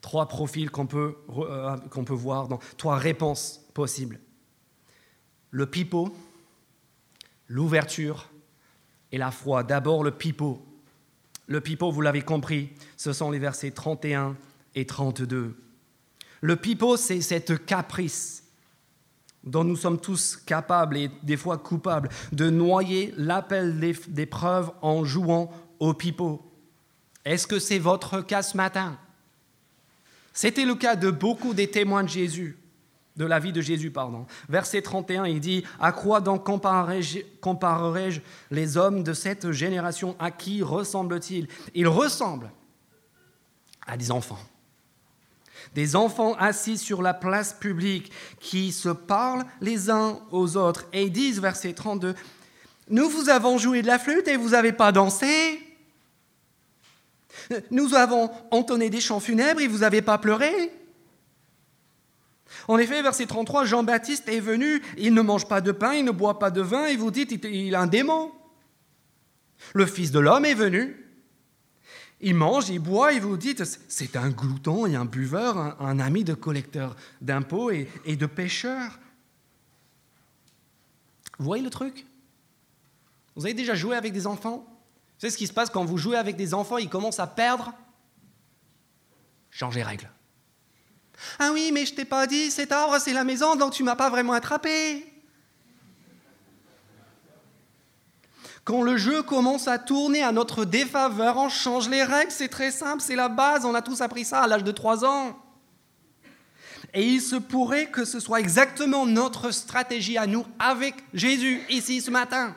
Trois 0.00 0.26
profils 0.26 0.70
qu'on 0.70 0.86
peut, 0.86 1.16
euh, 1.30 1.76
voir 2.10 2.48
trois 2.76 2.96
réponses 2.96 3.60
possibles. 3.72 4.20
Le 5.50 5.66
pipeau, 5.66 6.14
l'ouverture 7.48 8.30
et 9.12 9.18
la 9.18 9.30
foi. 9.30 9.62
D'abord 9.62 10.02
le 10.04 10.10
pipeau. 10.10 10.64
Le 11.46 11.60
pipeau, 11.60 11.90
vous 11.90 12.00
l'avez 12.00 12.22
compris, 12.22 12.70
ce 12.96 13.12
sont 13.12 13.30
les 13.30 13.38
versets 13.38 13.70
31 13.70 14.36
et 14.74 14.86
32. 14.86 15.56
Le 16.40 16.56
pipeau, 16.56 16.96
c'est 16.96 17.20
cette 17.20 17.64
caprice 17.64 18.43
dont 19.44 19.64
nous 19.64 19.76
sommes 19.76 20.00
tous 20.00 20.36
capables 20.36 20.96
et 20.96 21.10
des 21.22 21.36
fois 21.36 21.58
coupables 21.58 22.08
de 22.32 22.50
noyer 22.50 23.14
l'appel 23.16 23.78
des, 24.08 24.26
preuves 24.26 24.70
en 24.82 25.04
jouant 25.04 25.50
au 25.78 25.94
pipeau. 25.94 26.42
Est-ce 27.24 27.46
que 27.46 27.58
c'est 27.58 27.78
votre 27.78 28.20
cas 28.20 28.42
ce 28.42 28.56
matin? 28.56 28.98
C'était 30.32 30.64
le 30.64 30.74
cas 30.74 30.96
de 30.96 31.10
beaucoup 31.10 31.54
des 31.54 31.70
témoins 31.70 32.02
de 32.02 32.08
Jésus, 32.08 32.58
de 33.16 33.24
la 33.24 33.38
vie 33.38 33.52
de 33.52 33.60
Jésus, 33.60 33.90
pardon. 33.90 34.26
Verset 34.48 34.82
31, 34.82 35.26
il 35.26 35.40
dit 35.40 35.64
À 35.78 35.92
quoi 35.92 36.20
donc 36.20 36.44
comparerai-je 36.44 38.20
les 38.50 38.76
hommes 38.76 39.02
de 39.02 39.12
cette 39.12 39.52
génération? 39.52 40.16
À 40.18 40.30
qui 40.30 40.62
ressemblent-ils 40.62 41.48
Ils 41.74 41.88
ressemblent 41.88 42.50
à 43.86 43.96
des 43.96 44.10
enfants 44.10 44.40
des 45.74 45.96
enfants 45.96 46.34
assis 46.34 46.78
sur 46.78 47.02
la 47.02 47.14
place 47.14 47.52
publique 47.52 48.12
qui 48.40 48.72
se 48.72 48.88
parlent 48.88 49.44
les 49.60 49.90
uns 49.90 50.18
aux 50.30 50.56
autres 50.56 50.86
et 50.92 51.10
disent, 51.10 51.40
verset 51.40 51.72
32, 51.72 52.14
Nous 52.88 53.08
vous 53.08 53.28
avons 53.28 53.58
joué 53.58 53.82
de 53.82 53.86
la 53.86 53.98
flûte 53.98 54.28
et 54.28 54.36
vous 54.36 54.50
n'avez 54.50 54.72
pas 54.72 54.92
dansé. 54.92 55.60
Nous 57.70 57.94
avons 57.94 58.30
entonné 58.50 58.90
des 58.90 59.00
chants 59.00 59.20
funèbres 59.20 59.60
et 59.60 59.68
vous 59.68 59.78
n'avez 59.78 60.02
pas 60.02 60.18
pleuré. 60.18 60.52
En 62.68 62.78
effet, 62.78 63.02
verset 63.02 63.26
33, 63.26 63.64
Jean-Baptiste 63.64 64.28
est 64.28 64.40
venu, 64.40 64.82
il 64.96 65.12
ne 65.12 65.22
mange 65.22 65.46
pas 65.46 65.60
de 65.60 65.72
pain, 65.72 65.94
il 65.94 66.04
ne 66.04 66.12
boit 66.12 66.38
pas 66.38 66.50
de 66.50 66.62
vin, 66.62 66.86
et 66.86 66.96
vous 66.96 67.10
dites, 67.10 67.32
il 67.44 67.74
a 67.74 67.80
un 67.80 67.86
démon. 67.86 68.32
Le 69.74 69.86
Fils 69.86 70.10
de 70.12 70.18
l'homme 70.18 70.44
est 70.44 70.54
venu, 70.54 71.03
il 72.20 72.34
mange, 72.34 72.68
il 72.68 72.78
boit, 72.78 73.12
et 73.12 73.20
vous 73.20 73.36
dites, 73.36 73.62
c'est 73.88 74.16
un 74.16 74.30
glouton 74.30 74.86
et 74.86 74.94
un 74.94 75.04
buveur, 75.04 75.58
un, 75.80 75.98
ami 75.98 76.24
de 76.24 76.34
collecteur 76.34 76.96
d'impôts 77.20 77.70
et, 77.70 77.88
de 78.06 78.26
pêcheurs. 78.26 78.98
Vous 81.38 81.44
voyez 81.44 81.62
le 81.62 81.70
truc? 81.70 82.06
Vous 83.36 83.44
avez 83.44 83.54
déjà 83.54 83.74
joué 83.74 83.96
avec 83.96 84.12
des 84.12 84.26
enfants? 84.26 84.64
Vous 84.66 85.20
savez 85.20 85.32
ce 85.32 85.36
qui 85.36 85.46
se 85.46 85.52
passe 85.52 85.70
quand 85.70 85.84
vous 85.84 85.98
jouez 85.98 86.16
avec 86.16 86.36
des 86.36 86.54
enfants, 86.54 86.78
ils 86.78 86.88
commencent 86.88 87.20
à 87.20 87.26
perdre? 87.26 87.72
Changez 89.50 89.82
règle. 89.82 90.10
Ah 91.38 91.50
oui, 91.52 91.70
mais 91.72 91.86
je 91.86 91.94
t'ai 91.94 92.04
pas 92.04 92.26
dit, 92.26 92.50
cet 92.50 92.72
arbre, 92.72 92.98
c'est 93.00 93.12
la 93.12 93.24
maison, 93.24 93.56
donc 93.56 93.72
tu 93.72 93.82
m'as 93.82 93.96
pas 93.96 94.10
vraiment 94.10 94.32
attrapé. 94.32 95.13
Quand 98.64 98.80
le 98.80 98.96
jeu 98.96 99.22
commence 99.22 99.68
à 99.68 99.78
tourner 99.78 100.22
à 100.22 100.32
notre 100.32 100.64
défaveur, 100.64 101.36
on 101.36 101.50
change 101.50 101.88
les 101.90 102.02
règles, 102.02 102.32
c'est 102.32 102.48
très 102.48 102.70
simple, 102.70 103.02
c'est 103.02 103.14
la 103.14 103.28
base, 103.28 103.66
on 103.66 103.74
a 103.74 103.82
tous 103.82 104.00
appris 104.00 104.24
ça 104.24 104.40
à 104.40 104.46
l'âge 104.46 104.64
de 104.64 104.72
3 104.72 105.04
ans. 105.04 105.38
Et 106.94 107.06
il 107.06 107.20
se 107.20 107.36
pourrait 107.36 107.90
que 107.90 108.04
ce 108.04 108.20
soit 108.20 108.40
exactement 108.40 109.04
notre 109.04 109.50
stratégie 109.50 110.16
à 110.16 110.26
nous 110.26 110.46
avec 110.58 110.94
Jésus 111.12 111.60
ici 111.68 112.00
ce 112.00 112.10
matin. 112.10 112.56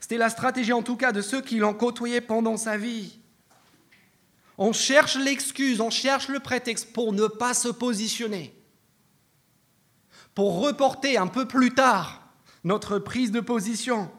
C'était 0.00 0.18
la 0.18 0.28
stratégie 0.28 0.72
en 0.72 0.82
tout 0.82 0.96
cas 0.96 1.12
de 1.12 1.22
ceux 1.22 1.40
qui 1.40 1.56
l'ont 1.56 1.74
côtoyé 1.74 2.20
pendant 2.20 2.56
sa 2.56 2.76
vie. 2.76 3.20
On 4.58 4.72
cherche 4.72 5.16
l'excuse, 5.16 5.80
on 5.80 5.90
cherche 5.90 6.28
le 6.28 6.40
prétexte 6.40 6.92
pour 6.92 7.12
ne 7.14 7.26
pas 7.26 7.54
se 7.54 7.68
positionner, 7.68 8.54
pour 10.34 10.60
reporter 10.60 11.16
un 11.16 11.26
peu 11.26 11.46
plus 11.46 11.72
tard 11.72 12.28
notre 12.64 12.98
prise 12.98 13.30
de 13.30 13.40
position. 13.40 14.10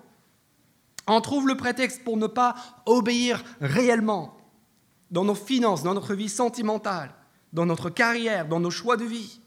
On 1.07 1.21
trouve 1.21 1.47
le 1.47 1.57
prétexte 1.57 2.03
pour 2.03 2.17
ne 2.17 2.27
pas 2.27 2.55
obéir 2.85 3.43
réellement 3.59 4.37
dans 5.11 5.25
nos 5.25 5.35
finances, 5.35 5.83
dans 5.83 5.93
notre 5.93 6.13
vie 6.13 6.29
sentimentale, 6.29 7.13
dans 7.51 7.65
notre 7.65 7.89
carrière, 7.89 8.47
dans 8.47 8.59
nos 8.59 8.71
choix 8.71 8.97
de 8.97 9.03
vie. 9.03 9.39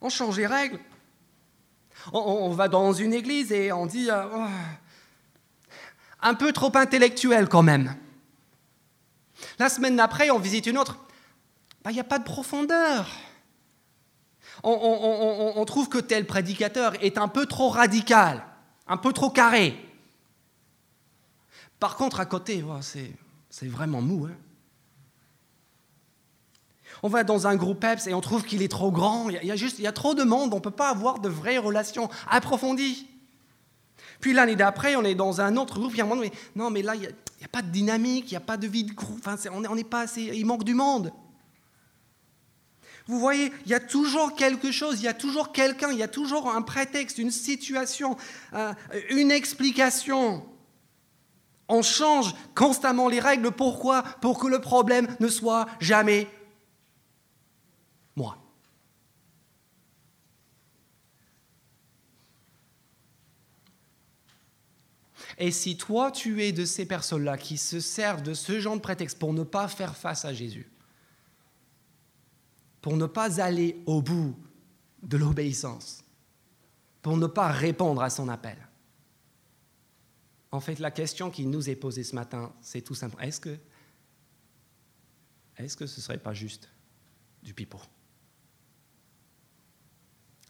On 0.00 0.08
change 0.08 0.36
les 0.36 0.46
règles. 0.46 0.78
On, 2.12 2.50
va 2.50 2.68
dans 2.68 2.92
une 2.92 3.12
église 3.12 3.52
et 3.52 3.72
on 3.72 3.84
dit 3.84 4.10
euh, 4.10 4.24
oh, 4.34 4.46
un 6.22 6.34
peu 6.34 6.52
trop 6.52 6.74
intellectuel 6.74 7.48
quand 7.48 7.62
même. 7.62 7.94
La 9.58 9.68
semaine 9.68 9.96
d'après, 9.96 10.30
on 10.30 10.38
visite 10.38 10.66
une 10.66 10.78
autre. 10.78 10.98
Bah, 11.82 11.90
il 11.90 11.94
n'y 11.94 12.00
a 12.00 12.04
pas 12.04 12.18
de 12.18 12.24
profondeur. 12.24 13.10
on 14.62 15.64
trouve 15.66 15.90
que 15.90 15.98
tel 15.98 16.26
prédicateur 16.26 16.94
est 17.02 17.18
un 17.18 17.28
peu 17.28 17.44
trop 17.44 17.68
radical, 17.68 18.44
un 18.86 18.96
peu 18.96 19.12
trop 19.12 19.30
carré. 19.30 19.89
Par 21.80 21.96
contre, 21.96 22.20
à 22.20 22.26
côté, 22.26 22.62
c'est 23.48 23.66
vraiment 23.66 24.02
mou. 24.02 24.26
Hein. 24.26 24.36
on 27.02 27.08
va 27.08 27.24
dans 27.24 27.46
un 27.46 27.56
groupe 27.56 27.82
EPS 27.82 28.08
et 28.08 28.14
on 28.14 28.20
trouve 28.20 28.44
qu'il 28.44 28.62
est 28.62 28.68
trop 28.68 28.92
grand, 28.92 29.30
il 29.30 29.42
y, 29.42 29.50
a 29.50 29.56
juste, 29.56 29.78
il 29.78 29.82
y 29.82 29.86
a 29.86 29.92
trop 29.92 30.14
de 30.14 30.22
monde, 30.22 30.52
on 30.52 30.56
ne 30.56 30.62
peut 30.62 30.70
pas 30.70 30.90
avoir 30.90 31.18
de 31.18 31.30
vraies 31.30 31.56
relations 31.56 32.10
approfondies. 32.28 33.08
Puis 34.20 34.34
l'année 34.34 34.56
d'après, 34.56 34.96
on 34.96 35.04
est 35.04 35.14
dans 35.14 35.40
un 35.40 35.56
autre 35.56 35.78
groupe, 35.78 35.92
il 35.94 35.98
y 35.98 36.00
a 36.02 36.04
un 36.04 36.08
moment, 36.08 36.20
mais 36.20 36.32
non, 36.54 36.68
mais 36.68 36.82
là, 36.82 36.94
il 36.94 37.00
n'y 37.00 37.06
a, 37.06 37.48
pas 37.50 37.62
de 37.62 37.70
dynamique, 37.70 38.26
il 38.30 38.34
n'y 38.34 38.36
a 38.36 38.40
pas 38.40 38.58
de 38.58 38.66
vie 38.66 38.84
de 38.84 38.92
groupe, 38.92 39.18
enfin, 39.24 39.36
on 39.50 39.74
n'est 39.74 39.82
pas 39.82 40.00
assez, 40.00 40.22
il 40.34 40.44
manque 40.44 40.64
du 40.64 40.74
monde. 40.74 41.10
Vous 43.06 43.18
voyez, 43.18 43.50
il 43.64 43.70
y 43.70 43.74
a 43.74 43.80
toujours 43.80 44.34
quelque 44.34 44.70
chose, 44.70 45.00
il 45.00 45.04
y 45.04 45.08
a 45.08 45.14
toujours 45.14 45.52
quelqu'un, 45.52 45.90
il 45.90 45.98
y 45.98 46.02
a 46.02 46.08
toujours 46.08 46.50
un 46.54 46.60
prétexte, 46.60 47.16
une 47.16 47.30
situation, 47.30 48.18
euh, 48.52 48.74
une 49.08 49.30
explication. 49.30 50.44
On 51.70 51.82
change 51.82 52.34
constamment 52.54 53.08
les 53.08 53.20
règles. 53.20 53.52
Pourquoi? 53.52 54.02
Pour 54.20 54.38
que 54.38 54.48
le 54.48 54.60
problème 54.60 55.06
ne 55.20 55.28
soit 55.28 55.66
jamais 55.80 56.28
moi. 58.16 58.36
Et 65.38 65.52
si 65.52 65.76
toi, 65.76 66.10
tu 66.10 66.42
es 66.42 66.52
de 66.52 66.64
ces 66.64 66.84
personnes-là 66.86 67.38
qui 67.38 67.56
se 67.56 67.80
servent 67.80 68.22
de 68.22 68.34
ce 68.34 68.60
genre 68.60 68.76
de 68.76 68.80
prétexte 68.80 69.18
pour 69.18 69.32
ne 69.32 69.44
pas 69.44 69.68
faire 69.68 69.96
face 69.96 70.24
à 70.24 70.34
Jésus, 70.34 70.70
pour 72.82 72.96
ne 72.96 73.06
pas 73.06 73.40
aller 73.40 73.80
au 73.86 74.02
bout 74.02 74.36
de 75.02 75.16
l'obéissance, 75.16 76.04
pour 77.00 77.16
ne 77.16 77.26
pas 77.26 77.48
répondre 77.48 78.02
à 78.02 78.10
son 78.10 78.28
appel, 78.28 78.58
en 80.52 80.60
fait, 80.60 80.78
la 80.78 80.90
question 80.90 81.30
qui 81.30 81.46
nous 81.46 81.70
est 81.70 81.76
posée 81.76 82.02
ce 82.02 82.14
matin, 82.14 82.52
c'est 82.60 82.82
tout 82.82 82.94
simple. 82.94 83.16
Est-ce 83.22 83.40
que, 83.40 83.56
est-ce 85.56 85.76
que 85.76 85.86
ce 85.86 86.00
ne 86.00 86.02
serait 86.02 86.18
pas 86.18 86.34
juste 86.34 86.68
du 87.42 87.54
pipeau? 87.54 87.80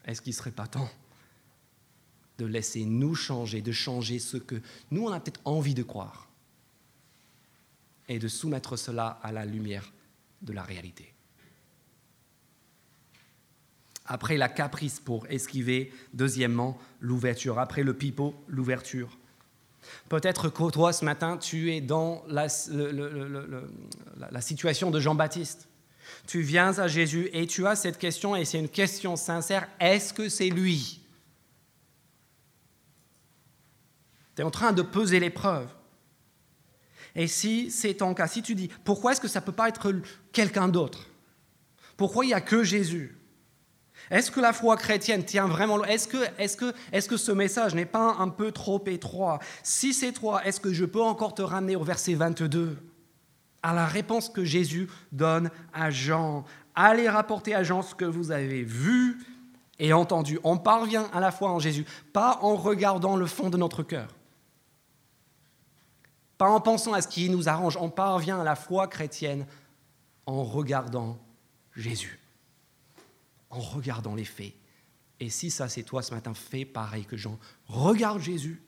Est-ce 0.05 0.21
qu'il 0.21 0.31
ne 0.31 0.37
serait 0.37 0.51
pas 0.51 0.67
temps 0.67 0.89
de 2.39 2.45
laisser 2.45 2.85
nous 2.85 3.13
changer, 3.13 3.61
de 3.61 3.71
changer 3.71 4.17
ce 4.17 4.37
que 4.37 4.59
nous, 4.89 5.03
on 5.03 5.11
a 5.11 5.19
peut-être 5.19 5.41
envie 5.45 5.75
de 5.75 5.83
croire 5.83 6.27
et 8.07 8.17
de 8.17 8.27
soumettre 8.27 8.77
cela 8.77 9.19
à 9.21 9.31
la 9.31 9.45
lumière 9.45 9.93
de 10.41 10.53
la 10.53 10.63
réalité? 10.63 11.13
Après 14.05 14.37
la 14.37 14.49
caprice 14.49 14.99
pour 14.99 15.27
esquiver, 15.27 15.93
deuxièmement, 16.13 16.79
l'ouverture. 16.99 17.59
Après 17.59 17.83
le 17.83 17.95
pipeau, 17.95 18.33
l'ouverture. 18.47 19.19
Peut-être 20.09 20.49
que 20.49 20.69
toi, 20.69 20.93
ce 20.93 21.05
matin, 21.05 21.37
tu 21.37 21.71
es 21.71 21.81
dans 21.81 22.23
la, 22.27 22.49
situation 24.39 24.91
de 24.91 24.99
Jean-Baptiste. 24.99 25.67
Tu 26.27 26.41
viens 26.41 26.77
à 26.79 26.87
Jésus 26.87 27.29
et 27.33 27.47
tu 27.47 27.65
as 27.65 27.75
cette 27.75 27.97
question, 27.97 28.35
et 28.35 28.45
c'est 28.45 28.59
une 28.59 28.69
question 28.69 29.15
sincère, 29.15 29.67
est-ce 29.79 30.13
que 30.13 30.29
c'est 30.29 30.49
lui? 30.49 31.01
Tu 34.35 34.41
es 34.41 34.45
en 34.45 34.51
train 34.51 34.71
de 34.73 34.81
peser 34.81 35.19
l'épreuve. 35.19 35.67
Et 37.15 37.27
si 37.27 37.71
c'est 37.71 37.95
ton 37.95 38.13
cas, 38.13 38.27
si 38.27 38.41
tu 38.41 38.55
dis, 38.55 38.69
pourquoi 38.83 39.11
est-ce 39.11 39.21
que 39.21 39.27
ça 39.27 39.41
ne 39.41 39.45
peut 39.45 39.51
pas 39.51 39.67
être 39.69 39.93
quelqu'un 40.31 40.67
d'autre? 40.67 41.07
Pourquoi 41.97 42.25
il 42.25 42.29
n'y 42.29 42.33
a 42.33 42.41
que 42.41 42.63
Jésus? 42.63 43.17
Est-ce 44.09 44.31
que 44.31 44.39
la 44.39 44.53
foi 44.53 44.75
chrétienne 44.77 45.23
tient 45.23 45.47
vraiment 45.47 45.83
Est-ce 45.85 46.07
que, 46.07 47.17
ce 47.17 47.31
message 47.31 47.75
n'est 47.75 47.85
pas 47.85 48.15
un 48.19 48.29
peu 48.29 48.51
trop 48.51 48.83
étroit? 48.87 49.39
Si 49.63 49.93
c'est 49.93 50.11
toi, 50.11 50.43
est-ce 50.45 50.59
que 50.59 50.73
je 50.73 50.85
peux 50.85 51.01
encore 51.01 51.33
te 51.33 51.41
ramener 51.41 51.75
au 51.75 51.83
verset 51.83 52.13
22 52.13 52.77
à 53.63 53.73
la 53.73 53.85
réponse 53.85 54.29
que 54.29 54.43
Jésus 54.43 54.89
donne 55.11 55.51
à 55.73 55.91
Jean. 55.91 56.45
Allez 56.75 57.09
rapporter 57.09 57.53
à 57.53 57.63
Jean 57.63 57.81
ce 57.81 57.95
que 57.95 58.05
vous 58.05 58.31
avez 58.31 58.63
vu 58.63 59.19
et 59.79 59.93
entendu. 59.93 60.39
On 60.43 60.57
parvient 60.57 61.09
à 61.13 61.19
la 61.19 61.31
foi 61.31 61.51
en 61.51 61.59
Jésus, 61.59 61.85
pas 62.13 62.39
en 62.41 62.55
regardant 62.55 63.15
le 63.15 63.25
fond 63.25 63.49
de 63.49 63.57
notre 63.57 63.83
cœur. 63.83 64.07
Pas 66.37 66.49
en 66.49 66.59
pensant 66.59 66.93
à 66.93 67.01
ce 67.01 67.07
qui 67.07 67.29
nous 67.29 67.49
arrange, 67.49 67.77
on 67.77 67.89
parvient 67.89 68.39
à 68.39 68.43
la 68.43 68.55
foi 68.55 68.87
chrétienne 68.87 69.45
en 70.25 70.43
regardant 70.43 71.19
Jésus, 71.75 72.19
en 73.51 73.59
regardant 73.59 74.15
les 74.15 74.25
faits. 74.25 74.53
Et 75.19 75.29
si 75.29 75.51
ça 75.51 75.69
c'est 75.69 75.83
toi 75.83 76.01
ce 76.01 76.13
matin, 76.13 76.33
fais 76.33 76.65
pareil 76.65 77.05
que 77.05 77.17
Jean. 77.17 77.37
Regarde 77.67 78.21
Jésus. 78.21 78.61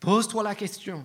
Pose-toi 0.00 0.42
la 0.42 0.54
question. 0.54 1.04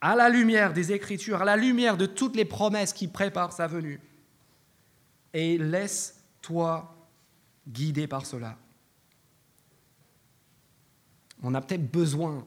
À 0.00 0.14
la 0.14 0.28
lumière 0.28 0.72
des 0.72 0.92
Écritures, 0.92 1.42
à 1.42 1.44
la 1.44 1.56
lumière 1.56 1.96
de 1.96 2.06
toutes 2.06 2.36
les 2.36 2.44
promesses 2.44 2.92
qui 2.92 3.08
préparent 3.08 3.52
sa 3.52 3.66
venue. 3.66 4.00
Et 5.34 5.58
laisse-toi 5.58 6.94
guider 7.68 8.06
par 8.06 8.24
cela. 8.24 8.56
On 11.42 11.54
a 11.54 11.60
peut-être 11.60 11.90
besoin 11.90 12.46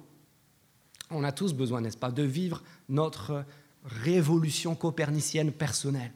on 1.12 1.24
a 1.24 1.32
tous 1.32 1.54
besoin, 1.54 1.82
n'est-ce 1.82 1.98
pas, 1.98 2.12
de 2.12 2.24
vivre 2.24 2.64
notre 2.88 3.46
révolution 3.84 4.76
copernicienne 4.76 5.52
personnelle. 5.52 6.14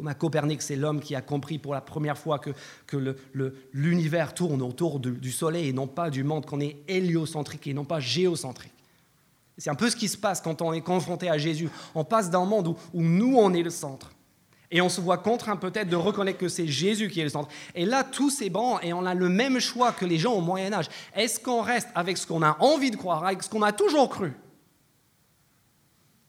Thomas 0.00 0.14
Copernic, 0.14 0.62
c'est 0.62 0.76
l'homme 0.76 0.98
qui 1.00 1.14
a 1.14 1.20
compris 1.20 1.58
pour 1.58 1.74
la 1.74 1.82
première 1.82 2.16
fois 2.16 2.38
que, 2.38 2.54
l'univers 3.74 4.32
tourne 4.32 4.62
autour 4.62 4.98
du, 4.98 5.30
Soleil 5.30 5.68
et 5.68 5.72
non 5.74 5.86
pas 5.86 6.08
du 6.08 6.24
monde, 6.24 6.46
qu'on 6.46 6.58
est 6.58 6.78
héliocentrique 6.88 7.66
et 7.66 7.74
non 7.74 7.84
pas 7.84 8.00
géocentrique. 8.00 8.72
C'est 9.58 9.68
un 9.68 9.74
peu 9.74 9.90
ce 9.90 9.96
qui 9.96 10.08
se 10.08 10.16
passe 10.16 10.40
quand 10.40 10.62
on 10.62 10.72
est 10.72 10.80
confronté 10.80 11.28
à 11.28 11.36
Jésus. 11.36 11.68
On 11.94 12.02
passe 12.02 12.30
d'un 12.30 12.46
monde 12.46 12.68
où 12.94 13.02
nous, 13.02 13.36
on 13.36 13.52
est 13.52 13.62
le 13.62 13.68
centre, 13.68 14.10
et 14.70 14.80
on 14.80 14.88
se 14.88 15.02
voit 15.02 15.18
contraint 15.18 15.56
peut-être 15.56 15.90
de 15.90 15.96
reconnaître 15.96 16.38
que 16.38 16.48
c'est 16.48 16.66
Jésus 16.66 17.10
qui 17.10 17.20
est 17.20 17.24
le 17.24 17.28
centre. 17.28 17.50
Et 17.74 17.84
là, 17.84 18.02
tout 18.02 18.30
c'est 18.30 18.48
bon 18.48 18.78
et 18.78 18.94
on 18.94 19.04
a 19.04 19.12
le 19.12 19.28
même 19.28 19.60
choix 19.60 19.92
que 19.92 20.06
les 20.06 20.16
gens 20.16 20.32
au 20.32 20.40
Moyen 20.40 20.72
Âge. 20.72 20.86
Est-ce 21.14 21.38
qu'on 21.38 21.60
reste 21.60 21.88
avec 21.94 22.16
ce 22.16 22.26
qu'on 22.26 22.42
a 22.42 22.56
envie 22.60 22.90
de 22.90 22.96
croire, 22.96 23.22
avec 23.26 23.42
ce 23.42 23.50
qu'on 23.50 23.60
a 23.60 23.72
toujours 23.72 24.08
cru? 24.08 24.32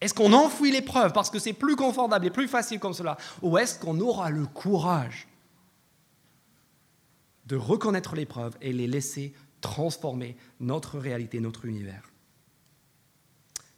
Est-ce 0.01 0.15
qu'on 0.15 0.33
enfouit 0.33 0.71
les 0.71 0.81
preuves 0.81 1.13
parce 1.13 1.29
que 1.29 1.37
c'est 1.37 1.53
plus 1.53 1.75
confortable 1.75 2.25
et 2.25 2.31
plus 2.31 2.47
facile 2.47 2.79
comme 2.79 2.93
cela? 2.93 3.17
Ou 3.43 3.57
est-ce 3.59 3.79
qu'on 3.79 3.99
aura 3.99 4.31
le 4.31 4.47
courage 4.47 5.27
de 7.45 7.55
reconnaître 7.55 8.15
les 8.15 8.25
preuves 8.25 8.57
et 8.61 8.73
les 8.73 8.87
laisser 8.87 9.33
transformer 9.61 10.35
notre 10.59 10.97
réalité, 10.97 11.39
notre 11.39 11.65
univers? 11.65 12.11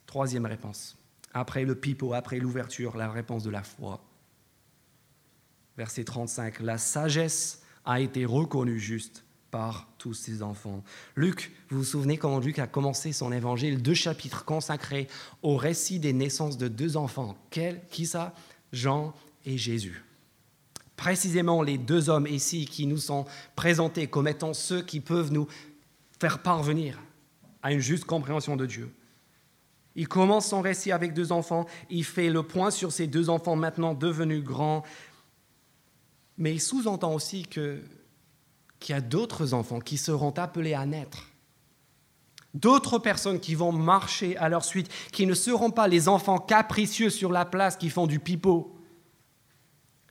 Troisième 0.06 0.46
réponse. 0.46 0.96
Après 1.34 1.66
le 1.66 1.76
pipeau, 1.76 2.14
après 2.14 2.40
l'ouverture, 2.40 2.96
la 2.96 3.12
réponse 3.12 3.44
de 3.44 3.50
la 3.50 3.64
foi. 3.64 4.00
Verset 5.76 6.06
35, 6.06 6.62
la 6.62 6.78
sagesse 6.78 7.64
a 7.84 8.00
été 8.00 8.24
reconnue 8.24 8.80
juste 8.80 9.26
par 9.54 9.88
tous 10.00 10.16
ses 10.16 10.42
enfants. 10.42 10.84
Luc, 11.16 11.52
vous 11.70 11.78
vous 11.78 11.84
souvenez 11.84 12.18
quand 12.18 12.40
Luc 12.40 12.58
a 12.58 12.66
commencé 12.66 13.14
son 13.14 13.32
évangile, 13.32 13.84
deux 13.84 13.94
chapitres 13.94 14.46
consacrés 14.46 15.08
au 15.44 15.58
récit 15.58 16.00
des 16.00 16.12
naissances 16.12 16.58
de 16.58 16.68
deux 16.68 16.98
enfants. 16.98 17.38
Quel, 17.52 17.80
qui 17.92 18.08
ça? 18.08 18.34
Jean 18.72 19.14
et 19.46 19.60
Jésus. 19.60 20.04
Précisément 20.96 21.62
les 21.62 21.78
deux 21.78 22.10
hommes 22.10 22.26
ici 22.26 22.66
qui 22.66 22.88
nous 22.88 22.98
sont 22.98 23.26
présentés 23.56 24.08
comme 24.08 24.28
étant 24.28 24.56
ceux 24.56 24.82
qui 24.82 25.00
peuvent 25.00 25.32
nous 25.32 25.48
faire 26.20 26.42
parvenir 26.42 27.00
à 27.62 27.74
une 27.74 27.80
juste 27.80 28.06
compréhension 28.06 28.56
de 28.56 28.66
Dieu. 28.66 28.92
Il 29.96 30.08
commence 30.08 30.48
son 30.48 30.62
récit 30.62 30.92
avec 30.92 31.14
deux 31.14 31.32
enfants, 31.32 31.68
il 31.92 32.06
fait 32.06 32.32
le 32.32 32.42
point 32.42 32.72
sur 32.72 32.92
ces 32.92 33.06
deux 33.06 33.30
enfants 33.30 33.56
maintenant 33.56 33.94
devenus 33.94 34.44
grands, 34.44 34.82
mais 36.40 36.56
il 36.56 36.60
sous-entend 36.60 37.14
aussi 37.14 37.44
qu'il 38.84 38.94
y 38.94 38.98
a 38.98 39.02
d'autres 39.02 39.54
enfants 39.54 39.80
qui 39.80 39.98
seront 39.98 40.32
appelés 40.32 40.74
à 40.74 40.86
naître. 40.86 41.30
D'autres 42.54 43.00
personnes 43.00 43.40
qui 43.40 43.56
vont 43.56 43.72
marcher 43.72 44.38
à 44.38 44.50
leur 44.50 44.64
suite, 44.64 44.90
qui 45.12 45.26
ne 45.26 45.34
seront 45.34 45.72
pas 45.72 45.88
les 45.88 46.08
enfants 46.08 46.38
capricieux 46.38 47.10
sur 47.10 47.32
la 47.32 47.46
place 47.46 47.78
qui 47.78 47.90
font 47.90 48.06
du 48.06 48.20
pipeau, 48.20 48.78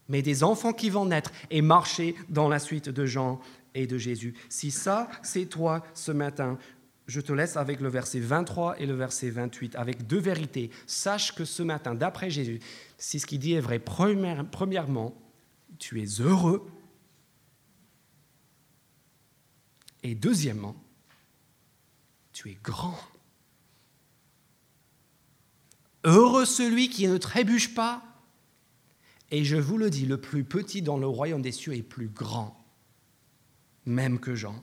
mais 0.09 0.23
des 0.23 0.43
enfants 0.43 0.73
qui 0.73 0.91
vont 0.91 1.05
naître 1.05 1.31
et 1.51 1.63
marcher 1.63 2.17
dans 2.29 2.49
la 2.49 2.59
suite 2.59 2.89
de 2.89 3.07
Jean 3.07 3.39
et 3.75 3.87
de 3.87 3.99
Jésus. 3.99 4.35
Si 4.49 4.71
ça, 4.73 5.09
c'est 5.23 5.47
toi 5.47 5.85
ce 5.95 6.11
matin, 6.11 6.59
je 7.07 7.21
te 7.21 7.33
laisse 7.33 7.57
avec 7.57 7.81
le 7.81 7.89
verset 7.89 8.21
23 8.21 8.81
et 8.81 8.87
le 8.87 8.95
verset 8.95 9.31
28, 9.31 9.77
avec 9.77 10.07
deux 10.07 10.19
vérités. 10.19 10.71
Sache 10.87 11.35
que 11.35 11.45
ce 11.45 11.63
matin, 11.63 11.95
d'après 11.95 12.31
Jésus, 12.31 12.59
si 12.97 13.21
ce 13.21 13.27
qu'il 13.27 13.39
dit 13.39 13.53
est 13.53 13.61
vrai, 13.61 13.79
premièrement, 13.79 15.15
tu 15.79 16.03
es 16.03 16.07
heureux. 16.21 16.67
Et 20.03 20.15
deuxièmement, 20.15 20.77
tu 22.33 22.51
es 22.51 22.59
grand. 22.63 22.99
Heureux 26.05 26.45
celui 26.45 26.89
qui 26.89 27.07
ne 27.07 27.19
trébuche 27.19 27.75
pas. 27.75 28.03
Et 29.31 29.45
je 29.45 29.57
vous 29.57 29.79
le 29.79 29.89
dis, 29.89 30.05
le 30.05 30.21
plus 30.21 30.45
petit 30.45 30.83
dans 30.83 30.99
le 30.99 31.07
royaume 31.07 31.43
des 31.43 31.53
cieux 31.53 31.75
est 31.75 31.83
plus 31.83 32.09
grand, 32.09 32.63
même 33.87 34.19
que 34.21 34.35
Jean. 34.35 34.63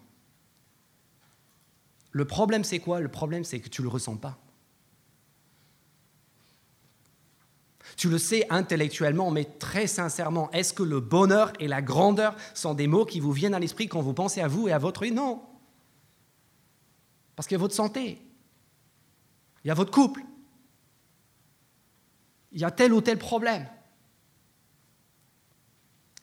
Le 2.12 2.26
problème, 2.26 2.64
c'est 2.64 2.80
quoi? 2.80 3.00
Le 3.00 3.08
problème, 3.08 3.44
c'est 3.44 3.60
que 3.60 3.70
tu 3.70 3.82
ne 3.82 3.88
le 3.88 3.90
ressens 3.90 4.18
pas. 4.18 4.40
Tu 7.96 8.10
le 8.10 8.18
sais 8.18 8.46
intellectuellement, 8.50 9.32
mais 9.32 9.46
très 9.46 9.88
sincèrement, 9.88 10.50
est-ce 10.52 10.74
que 10.74 10.84
le 10.84 11.00
bonheur 11.00 11.54
et 11.60 11.68
la 11.68 11.82
grandeur 11.82 12.36
sont 12.54 12.74
des 12.74 12.88
mots 12.88 13.06
qui 13.06 13.20
vous 13.20 13.32
viennent 13.32 13.54
à 13.54 13.60
l'esprit 13.60 13.88
quand 13.88 14.02
vous 14.02 14.14
pensez 14.14 14.42
à 14.42 14.48
vous 14.48 14.68
et 14.68 14.72
à 14.72 14.78
votre 14.78 15.04
vie? 15.04 15.12
Non. 15.12 15.42
Parce 17.36 17.48
qu'il 17.48 17.56
y 17.56 17.60
a 17.60 17.62
votre 17.62 17.76
santé, 17.76 18.22
il 19.64 19.68
y 19.68 19.72
a 19.72 19.74
votre 19.74 19.92
couple, 19.92 20.22
il 22.52 22.60
y 22.60 22.66
a 22.66 22.72
tel 22.72 22.94
ou 22.94 23.02
tel 23.02 23.18
problème. 23.18 23.68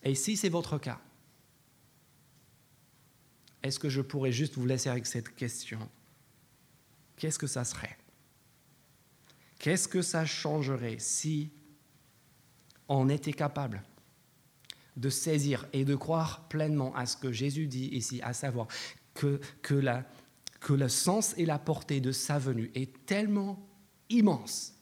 Et 0.03 0.15
si 0.15 0.37
c'est 0.37 0.49
votre 0.49 0.79
cas, 0.79 1.01
est-ce 3.63 3.79
que 3.79 3.89
je 3.89 4.01
pourrais 4.01 4.33
juste 4.33 4.55
vous 4.55 4.67
laisser 4.67 4.89
avec 4.89 5.07
cette 5.07 5.35
question? 5.35 5.81
Qu'est-ce 7.17 7.39
que 7.39 7.47
ça 7.47 7.65
serait? 7.65 7.97
Qu'est-ce 9.59 9.89
que 9.89 10.03
ça 10.03 10.27
changerait 10.27 10.99
si 10.99 11.51
on 12.89 13.09
était 13.09 13.33
capable 13.33 13.83
de 14.97 15.11
saisir 15.11 15.67
et 15.73 15.85
de 15.85 15.95
croire 15.95 16.49
pleinement 16.49 16.95
à 16.95 17.07
ce 17.07 17.17
que 17.17 17.33
Jésus 17.33 17.67
dit 17.67 17.89
ici, 17.93 18.21
à 18.23 18.33
savoir 18.33 18.67
que, 19.15 19.41
que, 19.63 19.75
la, 19.75 20.05
que 20.61 20.73
le 20.73 20.89
sens 20.89 21.35
et 21.37 21.47
la 21.47 21.59
portée 21.59 22.01
de 22.01 22.13
sa 22.13 22.39
venue 22.39 22.71
est 22.75 23.05
tellement 23.05 23.59
immense, 24.09 24.75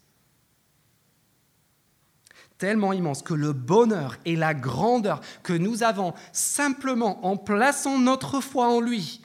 tellement 2.59 2.92
immense 2.92 3.22
que 3.22 3.34
le 3.34 3.52
bonheur 3.52 4.16
et 4.24 4.36
la 4.36 4.55
grandeur 4.55 5.20
que 5.42 5.52
nous 5.52 5.82
avons 5.82 6.14
simplement 6.32 7.26
en 7.26 7.36
plaçant 7.36 7.98
notre 7.98 8.40
foi 8.40 8.68
en 8.68 8.80
lui 8.80 9.20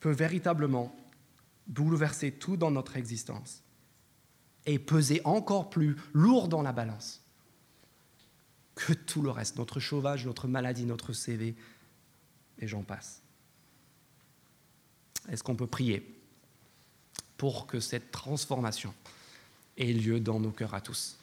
peut 0.00 0.10
véritablement 0.10 0.94
bouleverser 1.66 2.32
tout 2.32 2.56
dans 2.56 2.70
notre 2.70 2.96
existence 2.96 3.62
et 4.70 4.78
peser 4.78 5.20
encore 5.24 5.68
plus 5.68 5.96
lourd 6.12 6.46
dans 6.46 6.62
la 6.62 6.72
balance 6.72 7.20
que 8.76 8.92
tout 8.92 9.20
le 9.20 9.30
reste, 9.30 9.56
notre 9.56 9.80
chauffage, 9.80 10.24
notre 10.24 10.46
maladie, 10.46 10.84
notre 10.84 11.12
CV, 11.12 11.56
et 12.60 12.68
j'en 12.68 12.82
passe. 12.82 13.20
Est-ce 15.28 15.42
qu'on 15.42 15.56
peut 15.56 15.66
prier 15.66 16.16
pour 17.36 17.66
que 17.66 17.80
cette 17.80 18.12
transformation 18.12 18.94
ait 19.76 19.92
lieu 19.92 20.20
dans 20.20 20.38
nos 20.38 20.52
cœurs 20.52 20.74
à 20.74 20.80
tous? 20.80 21.19